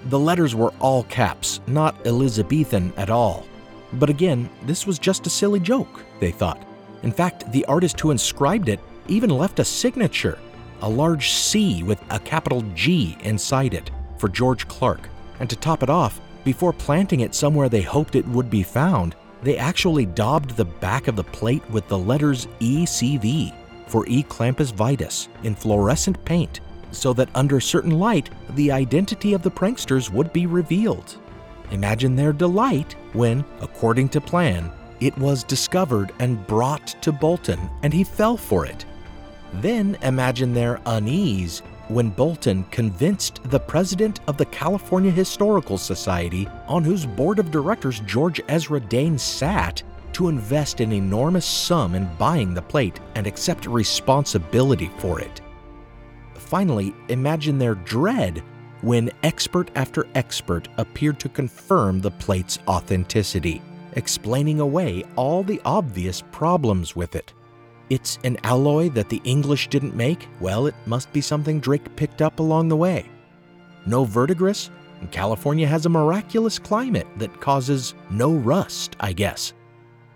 The 0.05 0.19
letters 0.19 0.55
were 0.55 0.73
all 0.79 1.03
caps, 1.03 1.61
not 1.67 1.95
Elizabethan 2.05 2.93
at 2.97 3.09
all. 3.09 3.45
But 3.93 4.09
again, 4.09 4.49
this 4.65 4.87
was 4.87 4.97
just 4.97 5.27
a 5.27 5.29
silly 5.29 5.59
joke, 5.59 6.03
they 6.19 6.31
thought. 6.31 6.63
In 7.03 7.11
fact, 7.11 7.51
the 7.51 7.65
artist 7.65 7.99
who 7.99 8.11
inscribed 8.11 8.69
it 8.69 8.79
even 9.07 9.29
left 9.29 9.59
a 9.59 9.65
signature, 9.65 10.39
a 10.81 10.89
large 10.89 11.31
C 11.31 11.83
with 11.83 12.01
a 12.09 12.19
capital 12.19 12.61
G 12.73 13.17
inside 13.21 13.73
it, 13.73 13.91
for 14.17 14.29
George 14.29 14.67
Clark. 14.67 15.09
And 15.39 15.49
to 15.49 15.55
top 15.55 15.83
it 15.83 15.89
off, 15.89 16.21
before 16.43 16.73
planting 16.73 17.21
it 17.21 17.35
somewhere 17.35 17.69
they 17.69 17.81
hoped 17.81 18.15
it 18.15 18.27
would 18.27 18.49
be 18.49 18.63
found, 18.63 19.15
they 19.43 19.57
actually 19.57 20.05
daubed 20.05 20.51
the 20.51 20.65
back 20.65 21.07
of 21.07 21.15
the 21.15 21.23
plate 21.23 21.67
with 21.69 21.87
the 21.87 21.97
letters 21.97 22.47
ECV 22.59 23.53
for 23.87 24.05
E. 24.07 24.23
clampus 24.23 24.71
vitus 24.71 25.27
in 25.43 25.55
fluorescent 25.55 26.23
paint 26.25 26.61
so 26.91 27.13
that 27.13 27.29
under 27.35 27.59
certain 27.59 27.99
light, 27.99 28.29
the 28.55 28.71
identity 28.71 29.33
of 29.33 29.41
the 29.41 29.51
pranksters 29.51 30.09
would 30.09 30.31
be 30.33 30.45
revealed. 30.45 31.17
Imagine 31.71 32.15
their 32.15 32.33
delight 32.33 32.95
when, 33.13 33.45
according 33.61 34.09
to 34.09 34.21
plan, 34.21 34.71
it 34.99 35.17
was 35.17 35.43
discovered 35.43 36.11
and 36.19 36.45
brought 36.47 36.87
to 37.01 37.11
Bolton 37.11 37.69
and 37.81 37.93
he 37.93 38.03
fell 38.03 38.37
for 38.37 38.65
it. 38.65 38.85
Then 39.55 39.97
imagine 40.01 40.53
their 40.53 40.79
unease 40.85 41.61
when 41.91 42.09
Bolton 42.09 42.63
convinced 42.71 43.41
the 43.49 43.59
president 43.59 44.21
of 44.27 44.37
the 44.37 44.45
California 44.45 45.11
Historical 45.11 45.77
Society, 45.77 46.47
on 46.67 46.83
whose 46.83 47.05
board 47.05 47.37
of 47.37 47.51
directors 47.51 47.99
George 48.01 48.39
Ezra 48.47 48.79
Dane 48.79 49.17
sat, 49.17 49.83
to 50.13 50.29
invest 50.29 50.79
an 50.79 50.91
enormous 50.91 51.45
sum 51.45 51.95
in 51.95 52.09
buying 52.15 52.53
the 52.53 52.61
plate 52.61 52.99
and 53.15 53.27
accept 53.27 53.65
responsibility 53.65 54.89
for 54.97 55.19
it. 55.19 55.41
Finally, 56.35 56.93
imagine 57.09 57.57
their 57.57 57.75
dread 57.75 58.43
when 58.81 59.11
expert 59.23 59.69
after 59.75 60.07
expert 60.15 60.67
appeared 60.77 61.19
to 61.19 61.29
confirm 61.29 62.01
the 62.01 62.11
plate's 62.11 62.59
authenticity, 62.67 63.61
explaining 63.93 64.59
away 64.59 65.03
all 65.15 65.43
the 65.43 65.61
obvious 65.65 66.23
problems 66.31 66.95
with 66.95 67.15
it. 67.15 67.33
It's 67.91 68.19
an 68.23 68.37
alloy 68.45 68.87
that 68.91 69.09
the 69.09 69.19
English 69.25 69.67
didn't 69.67 69.97
make? 69.97 70.29
Well, 70.39 70.65
it 70.65 70.75
must 70.85 71.11
be 71.11 71.19
something 71.19 71.59
Drake 71.59 71.93
picked 71.97 72.21
up 72.21 72.39
along 72.39 72.69
the 72.69 72.77
way. 72.77 73.09
No 73.85 74.05
verdigris? 74.05 74.69
California 75.11 75.67
has 75.67 75.85
a 75.85 75.89
miraculous 75.89 76.57
climate 76.57 77.07
that 77.17 77.41
causes 77.41 77.93
no 78.09 78.31
rust, 78.31 78.95
I 79.01 79.11
guess. 79.11 79.51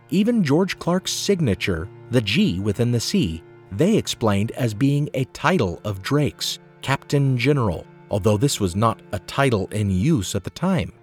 Even 0.09 0.41
George 0.41 0.79
Clark's 0.79 1.11
signature, 1.11 1.89
the 2.11 2.21
G 2.21 2.61
within 2.61 2.93
the 2.93 2.99
C, 3.01 3.43
they 3.73 3.97
explained 3.97 4.51
as 4.51 4.73
being 4.73 5.09
a 5.13 5.25
title 5.25 5.81
of 5.83 6.01
Drake's, 6.01 6.59
Captain 6.81 7.37
General, 7.37 7.85
although 8.09 8.37
this 8.37 8.57
was 8.57 8.77
not 8.77 9.01
a 9.11 9.19
title 9.19 9.67
in 9.73 9.89
use 9.89 10.33
at 10.33 10.45
the 10.45 10.49
time. 10.49 10.93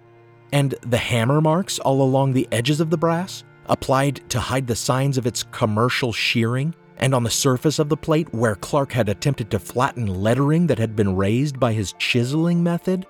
And 0.51 0.73
the 0.81 0.97
hammer 0.97 1.39
marks 1.39 1.77
all 1.77 2.01
along 2.01 2.33
the 2.33 2.47
edges 2.51 2.79
of 2.79 2.89
the 2.89 2.97
brass? 2.97 3.43
Applied 3.67 4.21
to 4.29 4.39
hide 4.39 4.67
the 4.67 4.75
signs 4.75 5.17
of 5.17 5.27
its 5.27 5.43
commercial 5.43 6.11
shearing, 6.13 6.73
and 6.97 7.13
on 7.13 7.23
the 7.23 7.29
surface 7.29 7.79
of 7.79 7.89
the 7.89 7.97
plate 7.97 8.33
where 8.33 8.55
Clark 8.55 8.91
had 8.91 9.09
attempted 9.09 9.49
to 9.51 9.59
flatten 9.59 10.07
lettering 10.07 10.67
that 10.67 10.79
had 10.79 10.95
been 10.95 11.15
raised 11.15 11.59
by 11.59 11.73
his 11.73 11.93
chiseling 11.99 12.63
method, 12.63 13.05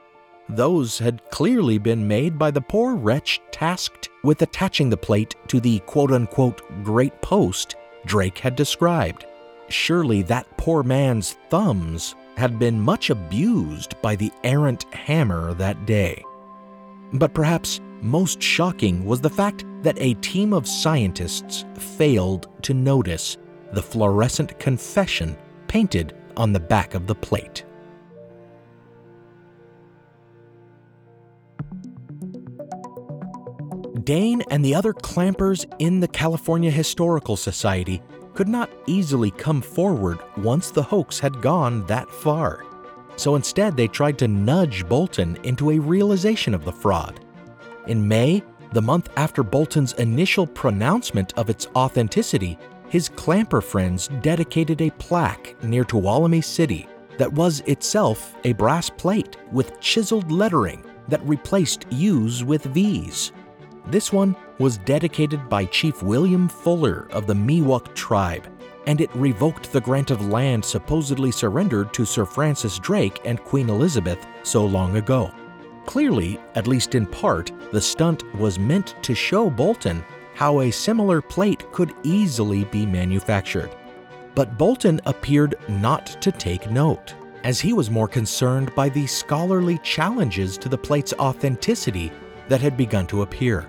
those 0.50 0.98
had 1.00 1.22
clearly 1.32 1.78
been 1.78 2.08
made 2.08 2.38
by 2.38 2.52
the 2.52 2.62
poor 2.62 2.96
wretch 2.96 3.42
tasked 3.52 4.10
with 4.24 4.42
attaching 4.42 4.90
the 4.90 4.98
plate 4.98 5.36
to 5.48 5.60
the 5.60 5.80
quote 5.80 6.12
unquote 6.12 6.62
great 6.84 7.20
post 7.22 7.76
Drake 8.06 8.38
had 8.38 8.56
described. 8.56 9.26
Surely 9.70 10.22
that 10.24 10.58
poor 10.58 10.84
man's 10.84 11.38
thumbs 11.50 12.16
had 12.36 12.60
been 12.60 12.82
much 12.82 13.10
abused 13.10 14.00
by 14.02 14.16
the 14.16 14.32
errant 14.44 14.84
hammer 14.94 15.54
that 15.54 15.86
day. 15.86 16.24
But 17.14 17.34
perhaps 17.34 17.80
most 18.04 18.42
shocking 18.42 19.06
was 19.06 19.22
the 19.22 19.30
fact 19.30 19.64
that 19.82 19.98
a 19.98 20.14
team 20.16 20.54
of 20.54 20.68
scientists 20.68 21.64
failed 21.76 22.48
to 22.64 22.74
notice 22.74 23.38
the 23.72 23.82
fluorescent 23.82 24.60
confession 24.60 25.38
painted 25.68 26.14
on 26.36 26.52
the 26.52 26.60
back 26.60 26.96
of 26.96 27.08
the 27.08 27.16
plate. 27.16 27.66
Dane 34.04 34.42
and 34.50 34.66
the 34.66 34.76
other 34.76 34.92
clampers 34.92 35.66
in 35.80 36.02
the 36.02 36.08
California 36.10 36.70
Historical 36.70 37.38
Society 37.38 38.02
could 38.34 38.50
not 38.50 38.70
easily 38.86 39.32
come 39.32 39.62
forward 39.62 40.20
once 40.36 40.72
the 40.72 40.84
hoax 40.84 41.20
had 41.20 41.42
gone 41.42 41.86
that 41.86 42.12
far. 42.12 42.66
So 43.16 43.36
instead, 43.36 43.78
they 43.78 43.88
tried 43.88 44.18
to 44.20 44.28
nudge 44.28 44.86
Bolton 44.90 45.38
into 45.44 45.72
a 45.72 45.80
realization 45.80 46.54
of 46.54 46.66
the 46.66 46.72
fraud 46.72 47.23
in 47.88 48.08
May, 48.08 48.44
the 48.72 48.82
month 48.82 49.10
after 49.18 49.44
Bolton's 49.44 49.94
initial 49.94 50.48
pronouncement 50.48 51.34
of 51.38 51.50
its 51.50 51.68
authenticity, 51.76 52.58
his 52.90 53.10
clamper 53.10 53.62
friends 53.62 54.08
dedicated 54.22 54.82
a 54.82 54.90
plaque 54.92 55.56
near 55.64 55.84
Tuolumne 55.84 56.44
City 56.44 56.88
that 57.18 57.32
was 57.32 57.60
itself 57.62 58.36
a 58.44 58.54
brass 58.54 58.90
plate 58.90 59.38
with 59.52 59.80
chiseled 59.80 60.32
lettering 60.32 60.84
that 61.08 61.26
replaced 61.28 61.86
U's 61.92 62.44
with 62.44 62.64
V's. 62.66 63.32
This 63.88 64.14
one 64.14 64.36
was 64.60 64.78
dedicated 64.78 65.50
by 65.50 65.66
Chief 65.66 66.02
William 66.02 66.48
Fuller 66.48 67.08
of 67.12 67.28
the 67.28 67.34
Miwok 67.34 67.94
tribe, 67.94 68.48
and 68.88 69.02
it 69.02 69.14
revoked 69.14 69.72
the 69.72 69.82
grant 69.82 70.10
of 70.12 70.30
land 70.30 70.64
supposedly 70.64 71.32
surrendered 71.32 71.94
to 71.94 72.06
Sir 72.06 72.26
Francis 72.26 72.80
Drake 72.80 73.22
and 73.26 73.44
Queen 73.44 73.70
Elizabeth 73.70 74.26
so 74.44 74.66
long 74.66 74.96
ago. 74.98 75.32
Clearly, 75.86 76.40
at 76.56 76.68
least 76.68 76.96
in 76.96 77.06
part, 77.06 77.52
the 77.72 77.82
stunt 77.82 78.24
was 78.36 78.58
meant 78.58 78.96
to 79.04 79.14
show 79.14 79.50
Bolton 79.50 80.04
how 80.34 80.62
a 80.62 80.72
similar 80.72 81.22
plate 81.22 81.72
could 81.72 81.94
easily 82.04 82.64
be 82.66 82.86
manufactured. 82.86 83.70
But 84.36 84.58
Bolton 84.58 85.00
appeared 85.06 85.56
not 85.68 86.06
to 86.22 86.32
take 86.32 86.72
note, 86.72 87.14
as 87.44 87.60
he 87.60 87.74
was 87.74 87.92
more 87.92 88.08
concerned 88.08 88.74
by 88.74 88.90
the 88.90 89.06
scholarly 89.06 89.78
challenges 89.80 90.58
to 90.60 90.70
the 90.70 90.78
plate's 90.78 91.14
authenticity 91.14 92.12
that 92.48 92.62
had 92.62 92.76
begun 92.76 93.06
to 93.08 93.22
appear. 93.22 93.68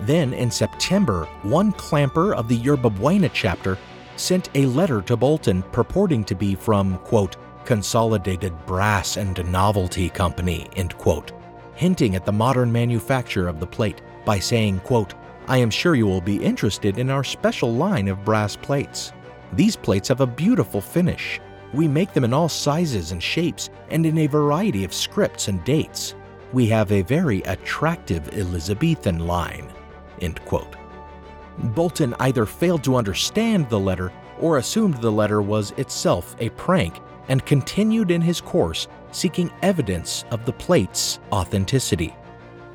Then, 0.00 0.34
in 0.34 0.50
September, 0.50 1.24
one 1.42 1.72
clamper 1.72 2.34
of 2.34 2.48
the 2.48 2.56
Yerba 2.56 2.90
Buena 2.90 3.30
chapter 3.30 3.78
sent 4.16 4.50
a 4.54 4.66
letter 4.66 5.00
to 5.02 5.16
Bolton 5.16 5.62
purporting 5.62 6.24
to 6.24 6.34
be 6.34 6.54
from, 6.54 6.98
quote, 6.98 7.36
Consolidated 7.66 8.54
Brass 8.64 9.16
and 9.16 9.44
Novelty 9.50 10.08
Company, 10.08 10.68
end 10.76 10.96
quote, 10.96 11.32
hinting 11.74 12.14
at 12.14 12.24
the 12.24 12.32
modern 12.32 12.70
manufacture 12.70 13.48
of 13.48 13.58
the 13.58 13.66
plate 13.66 14.00
by 14.24 14.38
saying, 14.38 14.78
quote, 14.80 15.14
I 15.48 15.58
am 15.58 15.70
sure 15.70 15.96
you 15.96 16.06
will 16.06 16.20
be 16.20 16.42
interested 16.42 16.96
in 16.96 17.10
our 17.10 17.24
special 17.24 17.74
line 17.74 18.06
of 18.06 18.24
brass 18.24 18.54
plates. 18.54 19.12
These 19.52 19.74
plates 19.74 20.08
have 20.08 20.20
a 20.20 20.26
beautiful 20.26 20.80
finish. 20.80 21.40
We 21.74 21.88
make 21.88 22.12
them 22.12 22.24
in 22.24 22.32
all 22.32 22.48
sizes 22.48 23.10
and 23.10 23.22
shapes 23.22 23.70
and 23.90 24.06
in 24.06 24.18
a 24.18 24.26
variety 24.28 24.84
of 24.84 24.94
scripts 24.94 25.48
and 25.48 25.62
dates. 25.64 26.14
We 26.52 26.66
have 26.68 26.92
a 26.92 27.02
very 27.02 27.42
attractive 27.42 28.28
Elizabethan 28.32 29.26
line. 29.26 29.72
End 30.20 30.40
quote. 30.44 30.76
Bolton 31.58 32.14
either 32.20 32.46
failed 32.46 32.84
to 32.84 32.96
understand 32.96 33.68
the 33.68 33.80
letter 33.80 34.12
or 34.38 34.58
assumed 34.58 34.94
the 34.98 35.10
letter 35.10 35.42
was 35.42 35.72
itself 35.72 36.36
a 36.38 36.50
prank 36.50 37.00
and 37.28 37.44
continued 37.46 38.10
in 38.10 38.20
his 38.20 38.40
course 38.40 38.88
seeking 39.12 39.50
evidence 39.62 40.24
of 40.30 40.44
the 40.44 40.52
plate's 40.52 41.18
authenticity. 41.32 42.14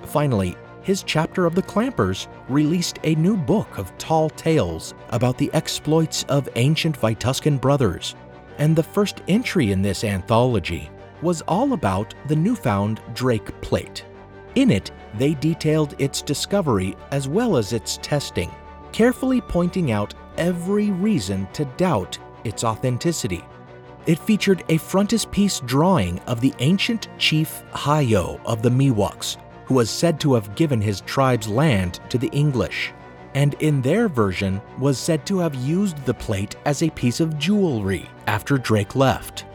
Finally, 0.06 0.56
his 0.82 1.04
chapter 1.04 1.46
of 1.46 1.54
the 1.54 1.62
Clampers 1.62 2.28
released 2.50 3.00
a 3.04 3.16
new 3.16 3.38
book 3.38 3.78
of 3.78 3.96
tall 3.98 4.30
tales 4.32 4.94
about 5.10 5.38
the 5.38 5.52
exploits 5.54 6.24
of 6.24 6.50
ancient 6.56 6.98
Vituscan 6.98 7.58
brothers, 7.58 8.16
and 8.58 8.76
the 8.76 8.84
first 8.84 9.22
entry 9.28 9.72
in 9.72 9.82
this 9.82 10.04
anthology 10.04 10.90
was 11.22 11.42
all 11.44 11.74
about 11.74 12.16
the 12.28 12.36
newfound 12.36 13.00
Drake 13.14 13.62
plate. 13.62 14.06
In 14.56 14.72
it, 14.72 14.92
they 15.14 15.36
detailed 15.36 15.96
its 16.00 16.22
discovery 16.22 16.96
as 17.12 17.28
well 17.28 17.58
as 17.58 17.74
its 17.74 18.00
testing, 18.02 18.52
carefully 18.92 19.40
pointing 19.40 19.92
out 19.92 20.14
every 20.38 20.90
reason 20.90 21.48
to 21.54 21.66
doubt 21.78 22.18
its 22.44 22.64
authenticity. 22.64 23.44
It 24.08 24.18
featured 24.18 24.64
a 24.70 24.78
frontispiece 24.78 25.60
drawing 25.62 26.20
of 26.22 26.42
the 26.42 26.54
ancient 26.60 27.08
chief 27.20 27.64
Hayo 27.72 28.40
of 28.46 28.62
the 28.62 28.70
Miwoks, 28.70 29.38
who 29.66 29.76
was 29.76 29.90
said 29.92 30.20
to 30.22 30.34
have 30.34 30.56
given 30.56 30.82
his 30.82 31.02
tribe's 31.02 31.48
land 31.48 32.00
to 32.10 32.18
the 32.18 32.30
English, 32.30 32.94
and 33.36 33.54
in 33.56 33.82
their 33.82 34.08
version 34.10 34.60
was 34.80 34.98
said 34.98 35.26
to 35.28 35.38
have 35.38 35.54
used 35.56 36.04
the 36.06 36.14
plate 36.14 36.56
as 36.66 36.82
a 36.82 36.90
piece 36.90 37.20
of 37.20 37.38
jewelry 37.38 38.10
after 38.26 38.58
Drake 38.58 38.96
left. 38.96 39.46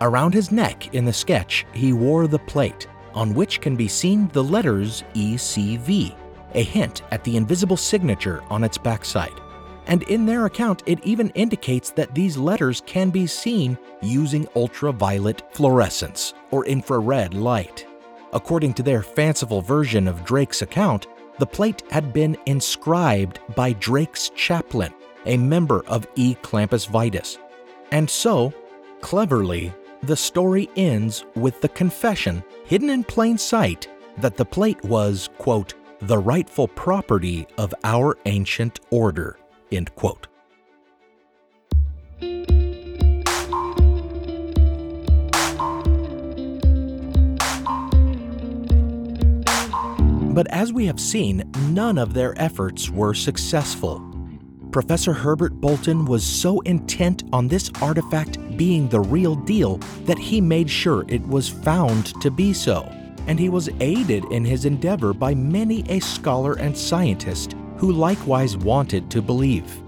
Around 0.00 0.32
his 0.32 0.50
neck 0.50 0.94
in 0.94 1.04
the 1.04 1.12
sketch, 1.12 1.66
he 1.74 1.92
wore 1.92 2.26
the 2.26 2.38
plate, 2.38 2.88
on 3.12 3.34
which 3.34 3.60
can 3.60 3.76
be 3.76 3.86
seen 3.86 4.28
the 4.28 4.42
letters 4.42 5.04
ECV, 5.14 6.16
a 6.54 6.62
hint 6.62 7.02
at 7.10 7.22
the 7.22 7.36
invisible 7.36 7.76
signature 7.76 8.42
on 8.48 8.64
its 8.64 8.78
backside 8.78 9.38
and 9.90 10.04
in 10.04 10.24
their 10.24 10.46
account, 10.46 10.84
it 10.86 11.04
even 11.04 11.30
indicates 11.30 11.90
that 11.90 12.14
these 12.14 12.36
letters 12.36 12.80
can 12.86 13.10
be 13.10 13.26
seen 13.26 13.76
using 14.00 14.46
ultraviolet 14.54 15.42
fluorescence 15.52 16.32
or 16.52 16.64
infrared 16.64 17.34
light. 17.34 17.86
According 18.32 18.74
to 18.74 18.84
their 18.84 19.02
fanciful 19.02 19.60
version 19.60 20.06
of 20.06 20.24
Drake's 20.24 20.62
account, 20.62 21.08
the 21.40 21.46
plate 21.46 21.82
had 21.90 22.12
been 22.12 22.36
inscribed 22.46 23.40
by 23.56 23.72
Drake's 23.72 24.30
chaplain, 24.36 24.94
a 25.26 25.36
member 25.36 25.84
of 25.86 26.06
E. 26.14 26.36
Clampus 26.36 26.86
Vitus. 26.86 27.38
And 27.90 28.08
so, 28.08 28.54
cleverly, 29.00 29.74
the 30.04 30.16
story 30.16 30.70
ends 30.76 31.24
with 31.34 31.60
the 31.60 31.68
confession, 31.68 32.44
hidden 32.64 32.90
in 32.90 33.02
plain 33.02 33.36
sight, 33.36 33.88
that 34.18 34.36
the 34.36 34.44
plate 34.44 34.82
was, 34.84 35.30
quote, 35.38 35.74
the 36.02 36.18
rightful 36.18 36.68
property 36.68 37.48
of 37.58 37.74
our 37.82 38.16
ancient 38.26 38.78
order. 38.90 39.39
End 39.72 39.94
quote. 39.94 40.26
But 50.32 50.46
as 50.52 50.72
we 50.72 50.86
have 50.86 51.00
seen, 51.00 51.50
none 51.68 51.98
of 51.98 52.14
their 52.14 52.40
efforts 52.40 52.88
were 52.88 53.14
successful. 53.14 54.02
Professor 54.70 55.12
Herbert 55.12 55.60
Bolton 55.60 56.04
was 56.04 56.24
so 56.24 56.60
intent 56.60 57.24
on 57.32 57.48
this 57.48 57.70
artifact 57.82 58.38
being 58.56 58.88
the 58.88 59.00
real 59.00 59.34
deal 59.34 59.78
that 60.04 60.18
he 60.18 60.40
made 60.40 60.70
sure 60.70 61.04
it 61.08 61.26
was 61.26 61.48
found 61.48 62.18
to 62.22 62.30
be 62.30 62.52
so, 62.52 62.82
and 63.26 63.38
he 63.38 63.48
was 63.48 63.68
aided 63.80 64.24
in 64.26 64.44
his 64.44 64.64
endeavor 64.64 65.12
by 65.12 65.34
many 65.34 65.82
a 65.88 65.98
scholar 65.98 66.54
and 66.54 66.78
scientist 66.78 67.56
who 67.80 67.92
likewise 67.92 68.58
wanted 68.58 69.10
to 69.10 69.22
believe. 69.22 69.80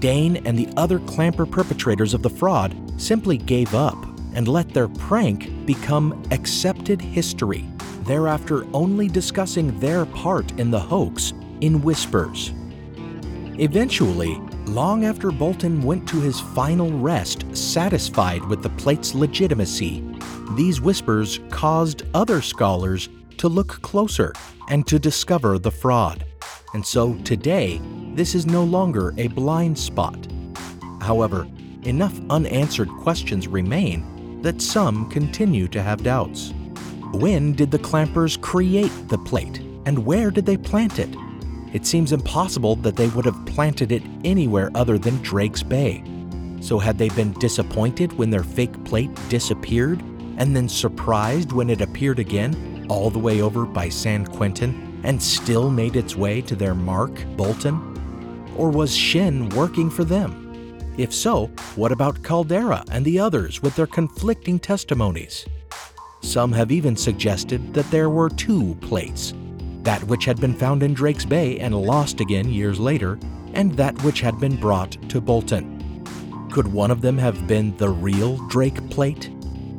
Dane 0.00 0.36
and 0.44 0.58
the 0.58 0.68
other 0.76 0.98
clamper 0.98 1.46
perpetrators 1.46 2.12
of 2.12 2.22
the 2.22 2.28
fraud 2.28 2.76
simply 3.00 3.38
gave 3.38 3.74
up 3.74 3.96
and 4.34 4.46
let 4.46 4.68
their 4.74 4.86
prank 4.86 5.64
become 5.64 6.22
accepted 6.30 7.00
history, 7.00 7.64
thereafter 8.02 8.66
only 8.74 9.08
discussing 9.08 9.80
their 9.80 10.04
part 10.04 10.52
in 10.60 10.70
the 10.70 10.78
hoax 10.78 11.32
in 11.62 11.80
whispers. 11.80 12.52
Eventually, 13.58 14.36
long 14.66 15.06
after 15.06 15.30
Bolton 15.30 15.80
went 15.80 16.06
to 16.10 16.20
his 16.20 16.38
final 16.38 16.90
rest 16.90 17.46
satisfied 17.56 18.44
with 18.44 18.62
the 18.62 18.68
plate's 18.68 19.14
legitimacy, 19.14 20.04
these 20.54 20.82
whispers 20.82 21.40
caused 21.48 22.02
other 22.12 22.42
scholars 22.42 23.08
to 23.38 23.48
look 23.48 23.80
closer 23.80 24.34
and 24.68 24.86
to 24.86 24.98
discover 24.98 25.58
the 25.58 25.70
fraud. 25.70 26.25
And 26.74 26.84
so 26.84 27.14
today, 27.24 27.80
this 28.14 28.34
is 28.34 28.46
no 28.46 28.64
longer 28.64 29.14
a 29.16 29.28
blind 29.28 29.78
spot. 29.78 30.26
However, 31.00 31.46
enough 31.82 32.18
unanswered 32.30 32.88
questions 32.88 33.48
remain 33.48 34.40
that 34.42 34.60
some 34.60 35.08
continue 35.10 35.68
to 35.68 35.82
have 35.82 36.02
doubts. 36.02 36.52
When 37.12 37.52
did 37.52 37.70
the 37.70 37.78
clampers 37.78 38.36
create 38.40 38.92
the 39.08 39.18
plate, 39.18 39.60
and 39.86 40.04
where 40.04 40.30
did 40.30 40.46
they 40.46 40.56
plant 40.56 40.98
it? 40.98 41.14
it 41.76 41.84
seems 41.84 42.12
impossible 42.12 42.76
that 42.76 42.96
they 42.96 43.08
would 43.08 43.26
have 43.26 43.44
planted 43.44 43.92
it 43.92 44.02
anywhere 44.24 44.70
other 44.74 44.96
than 44.96 45.20
Drake's 45.22 45.62
Bay. 45.62 46.02
So, 46.62 46.78
had 46.78 46.96
they 46.96 47.10
been 47.10 47.32
disappointed 47.34 48.14
when 48.14 48.30
their 48.30 48.42
fake 48.42 48.82
plate 48.84 49.10
disappeared, 49.28 50.00
and 50.38 50.56
then 50.56 50.70
surprised 50.70 51.52
when 51.52 51.68
it 51.68 51.82
appeared 51.82 52.18
again, 52.18 52.86
all 52.88 53.10
the 53.10 53.18
way 53.18 53.42
over 53.42 53.66
by 53.66 53.90
San 53.90 54.24
Quentin, 54.24 54.85
and 55.06 55.22
still 55.22 55.70
made 55.70 55.94
its 55.94 56.16
way 56.16 56.42
to 56.42 56.56
their 56.56 56.74
mark, 56.74 57.24
Bolton? 57.36 57.80
Or 58.56 58.70
was 58.70 58.94
Shinn 58.94 59.48
working 59.50 59.88
for 59.88 60.02
them? 60.02 60.42
If 60.98 61.14
so, 61.14 61.46
what 61.76 61.92
about 61.92 62.22
Caldeira 62.22 62.84
and 62.90 63.04
the 63.04 63.20
others 63.20 63.62
with 63.62 63.76
their 63.76 63.86
conflicting 63.86 64.58
testimonies? 64.58 65.46
Some 66.22 66.50
have 66.52 66.72
even 66.72 66.96
suggested 66.96 67.72
that 67.72 67.88
there 67.92 68.10
were 68.10 68.28
two 68.28 68.74
plates 68.80 69.32
that 69.82 70.02
which 70.04 70.24
had 70.24 70.40
been 70.40 70.54
found 70.54 70.82
in 70.82 70.92
Drake's 70.92 71.24
Bay 71.24 71.60
and 71.60 71.72
lost 71.72 72.20
again 72.20 72.50
years 72.50 72.80
later, 72.80 73.16
and 73.54 73.72
that 73.76 74.02
which 74.02 74.20
had 74.20 74.40
been 74.40 74.56
brought 74.56 74.96
to 75.08 75.20
Bolton. 75.20 76.02
Could 76.50 76.66
one 76.66 76.90
of 76.90 77.00
them 77.00 77.16
have 77.18 77.46
been 77.46 77.76
the 77.76 77.90
real 77.90 78.38
Drake 78.48 78.90
plate? 78.90 79.30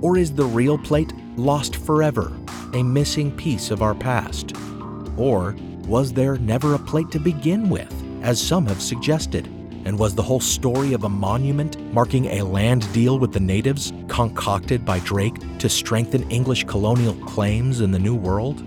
Or 0.01 0.17
is 0.17 0.31
the 0.31 0.45
real 0.45 0.77
plate 0.77 1.11
lost 1.35 1.75
forever, 1.75 2.31
a 2.73 2.81
missing 2.81 3.35
piece 3.35 3.69
of 3.69 3.81
our 3.81 3.95
past? 3.95 4.55
Or 5.17 5.55
was 5.85 6.13
there 6.13 6.37
never 6.37 6.73
a 6.73 6.79
plate 6.79 7.11
to 7.11 7.19
begin 7.19 7.69
with, 7.69 7.93
as 8.23 8.41
some 8.41 8.65
have 8.67 8.81
suggested? 8.81 9.47
And 9.85 9.97
was 9.97 10.15
the 10.15 10.23
whole 10.23 10.39
story 10.39 10.93
of 10.93 11.03
a 11.03 11.09
monument 11.09 11.79
marking 11.93 12.25
a 12.25 12.43
land 12.43 12.91
deal 12.93 13.19
with 13.19 13.31
the 13.33 13.39
natives 13.39 13.93
concocted 14.07 14.85
by 14.85 14.99
Drake 14.99 15.35
to 15.59 15.69
strengthen 15.69 16.29
English 16.29 16.65
colonial 16.65 17.13
claims 17.25 17.81
in 17.81 17.91
the 17.91 17.99
New 17.99 18.15
World? 18.15 18.63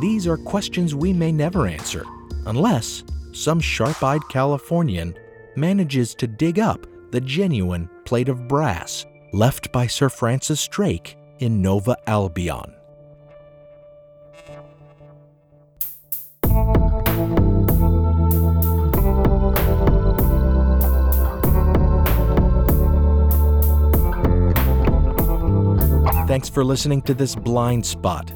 These 0.00 0.26
are 0.26 0.36
questions 0.36 0.94
we 0.94 1.12
may 1.12 1.32
never 1.32 1.66
answer, 1.66 2.04
unless 2.46 3.04
some 3.32 3.60
sharp 3.60 4.02
eyed 4.02 4.26
Californian 4.28 5.16
manages 5.56 6.14
to 6.16 6.26
dig 6.26 6.58
up 6.58 6.86
the 7.10 7.20
genuine 7.20 7.88
plate 8.04 8.28
of 8.28 8.48
brass 8.48 9.04
left 9.32 9.72
by 9.72 9.86
Sir 9.86 10.08
Francis 10.08 10.66
Drake 10.68 11.16
in 11.38 11.60
Nova 11.60 11.96
Albion. 12.06 12.75
Thanks 26.36 26.50
for 26.50 26.66
listening 26.66 27.00
to 27.04 27.14
this 27.14 27.34
blind 27.34 27.86
spot. 27.86 28.30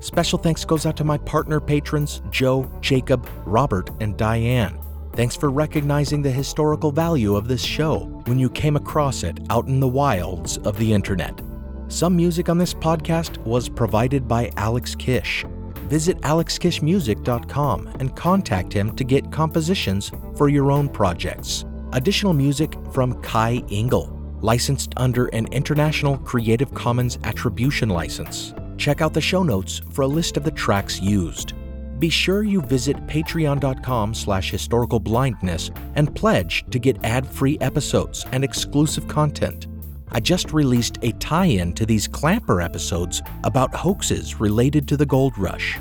Special 0.00 0.38
thanks 0.38 0.62
goes 0.62 0.84
out 0.84 0.94
to 0.98 1.04
my 1.04 1.16
partner 1.16 1.58
patrons, 1.58 2.20
Joe, 2.30 2.70
Jacob, 2.82 3.26
Robert, 3.46 3.88
and 3.98 4.14
Diane. 4.14 4.78
Thanks 5.14 5.36
for 5.36 5.50
recognizing 5.50 6.20
the 6.20 6.30
historical 6.30 6.92
value 6.92 7.34
of 7.34 7.48
this 7.48 7.62
show 7.62 8.00
when 8.26 8.38
you 8.38 8.50
came 8.50 8.76
across 8.76 9.22
it 9.22 9.40
out 9.48 9.68
in 9.68 9.80
the 9.80 9.88
wilds 9.88 10.58
of 10.58 10.76
the 10.76 10.92
internet. 10.92 11.40
Some 11.88 12.14
music 12.14 12.50
on 12.50 12.58
this 12.58 12.74
podcast 12.74 13.38
was 13.38 13.70
provided 13.70 14.28
by 14.28 14.50
Alex 14.58 14.94
Kish. 14.94 15.46
Visit 15.88 16.20
alexkishmusic.com 16.20 17.86
and 17.98 18.14
contact 18.14 18.70
him 18.70 18.94
to 18.96 19.02
get 19.02 19.32
compositions 19.32 20.12
for 20.36 20.50
your 20.50 20.70
own 20.70 20.90
projects. 20.90 21.64
Additional 21.94 22.34
music 22.34 22.74
from 22.92 23.18
Kai 23.22 23.62
Engel, 23.70 24.14
licensed 24.40 24.92
under 24.96 25.26
an 25.26 25.46
International 25.52 26.18
Creative 26.18 26.72
Commons 26.74 27.18
Attribution 27.24 27.88
License. 27.88 28.54
Check 28.76 29.00
out 29.00 29.14
the 29.14 29.20
show 29.20 29.42
notes 29.42 29.80
for 29.90 30.02
a 30.02 30.06
list 30.06 30.36
of 30.36 30.44
the 30.44 30.50
tracks 30.50 31.00
used. 31.00 31.54
Be 31.98 32.10
sure 32.10 32.42
you 32.42 32.60
visit 32.60 32.96
patreon.com 33.06 34.12
slash 34.12 34.52
historicalblindness 34.52 35.76
and 35.94 36.14
pledge 36.14 36.64
to 36.70 36.78
get 36.78 37.02
ad-free 37.04 37.58
episodes 37.60 38.26
and 38.32 38.44
exclusive 38.44 39.08
content. 39.08 39.66
I 40.12 40.20
just 40.20 40.52
released 40.52 40.98
a 41.02 41.12
tie-in 41.12 41.72
to 41.74 41.86
these 41.86 42.06
Clamper 42.06 42.62
episodes 42.62 43.22
about 43.44 43.74
hoaxes 43.74 44.40
related 44.40 44.86
to 44.88 44.96
the 44.96 45.06
gold 45.06 45.36
rush. 45.38 45.78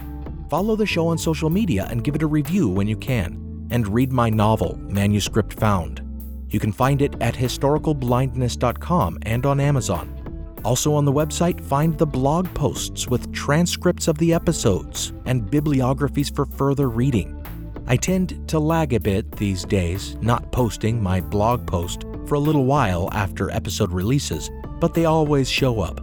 Follow 0.50 0.76
the 0.76 0.86
show 0.86 1.08
on 1.08 1.18
social 1.18 1.50
media 1.50 1.88
and 1.89 2.04
give 2.04 2.15
it 2.15 2.24
a 2.24 2.28
review 2.28 2.70
when 2.70 2.88
you 2.88 2.96
can. 2.98 3.68
And 3.72 3.88
read 3.88 4.13
my 4.13 4.30
novel, 4.30 4.78
Manuscript 4.88 5.60
Found. 5.60 6.05
You 6.50 6.60
can 6.60 6.72
find 6.72 7.02
it 7.02 7.16
at 7.22 7.36
historicalblindness.com 7.36 9.20
and 9.24 9.46
on 9.46 9.60
Amazon. 9.60 10.60
Also 10.64 10.94
on 10.94 11.06
the 11.06 11.14
website, 11.14 11.62
find 11.62 11.98
the 11.98 12.08
blog 12.08 12.52
posts 12.54 13.08
with 13.08 13.32
transcripts 13.32 14.08
of 14.08 14.18
the 14.18 14.34
episodes 14.34 15.14
and 15.26 15.50
bibliographies 15.50 16.30
for 16.30 16.46
further 16.46 16.90
reading. 16.90 17.40
I 17.88 17.98
tend 17.98 18.48
to 18.50 18.58
lag 18.58 18.94
a 18.94 19.00
bit 19.00 19.32
these 19.34 19.64
days, 19.64 20.16
not 20.22 20.52
posting 20.52 21.02
my 21.02 21.22
blog 21.22 21.68
post 21.68 22.04
for 22.26 22.34
a 22.34 22.40
little 22.40 22.66
while 22.66 23.10
after 23.14 23.52
episode 23.52 23.92
releases, 23.92 24.50
but 24.80 24.96
they 24.96 25.06
always 25.06 25.48
show 25.50 25.82
up. 25.82 26.02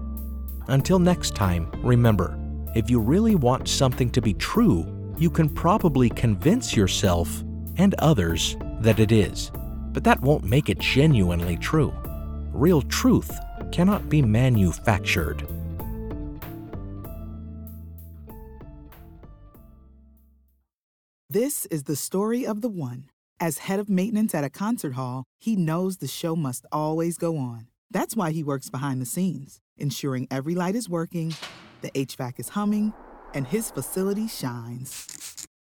Until 0.69 1.01
next 1.01 1.35
time, 1.35 1.69
remember 1.83 2.39
if 2.75 2.89
you 2.89 3.01
really 3.01 3.35
want 3.35 3.69
something 3.69 4.11
to 4.11 4.23
be 4.23 4.33
true, 4.35 4.87
you 5.19 5.29
can 5.29 5.49
probably 5.49 6.09
convince 6.09 6.77
yourself 6.77 7.43
and 7.77 7.95
others 7.99 8.57
that 8.81 9.01
it 9.01 9.13
is. 9.13 9.51
But 9.93 10.05
that 10.05 10.21
won't 10.21 10.45
make 10.45 10.69
it 10.69 10.79
genuinely 10.79 11.57
true. 11.57 11.93
Real 12.53 12.83
truth 12.83 13.31
cannot 13.71 14.09
be 14.09 14.23
manufactured. 14.23 15.47
This 21.31 21.65
is 21.67 21.85
the 21.85 21.97
story 21.97 22.47
of 22.47 22.61
the 22.61 22.69
one. 22.69 23.09
As 23.41 23.59
head 23.59 23.81
of 23.81 23.89
maintenance 23.89 24.35
at 24.35 24.45
a 24.45 24.51
concert 24.51 24.93
hall, 24.93 25.25
he 25.41 25.57
knows 25.57 25.97
the 25.97 26.07
show 26.07 26.37
must 26.37 26.67
always 26.71 27.17
go 27.17 27.39
on. 27.39 27.69
That's 27.91 28.15
why 28.15 28.33
he 28.33 28.45
works 28.45 28.71
behind 28.71 29.01
the 29.01 29.07
scenes, 29.07 29.59
ensuring 29.79 30.29
every 30.31 30.55
light 30.55 30.75
is 30.75 30.89
working, 30.89 31.35
the 31.81 31.91
HVAC 31.91 32.39
is 32.39 32.51
humming, 32.51 32.93
and 33.35 33.47
his 33.47 33.71
facility 33.71 34.29
shines. 34.29 35.42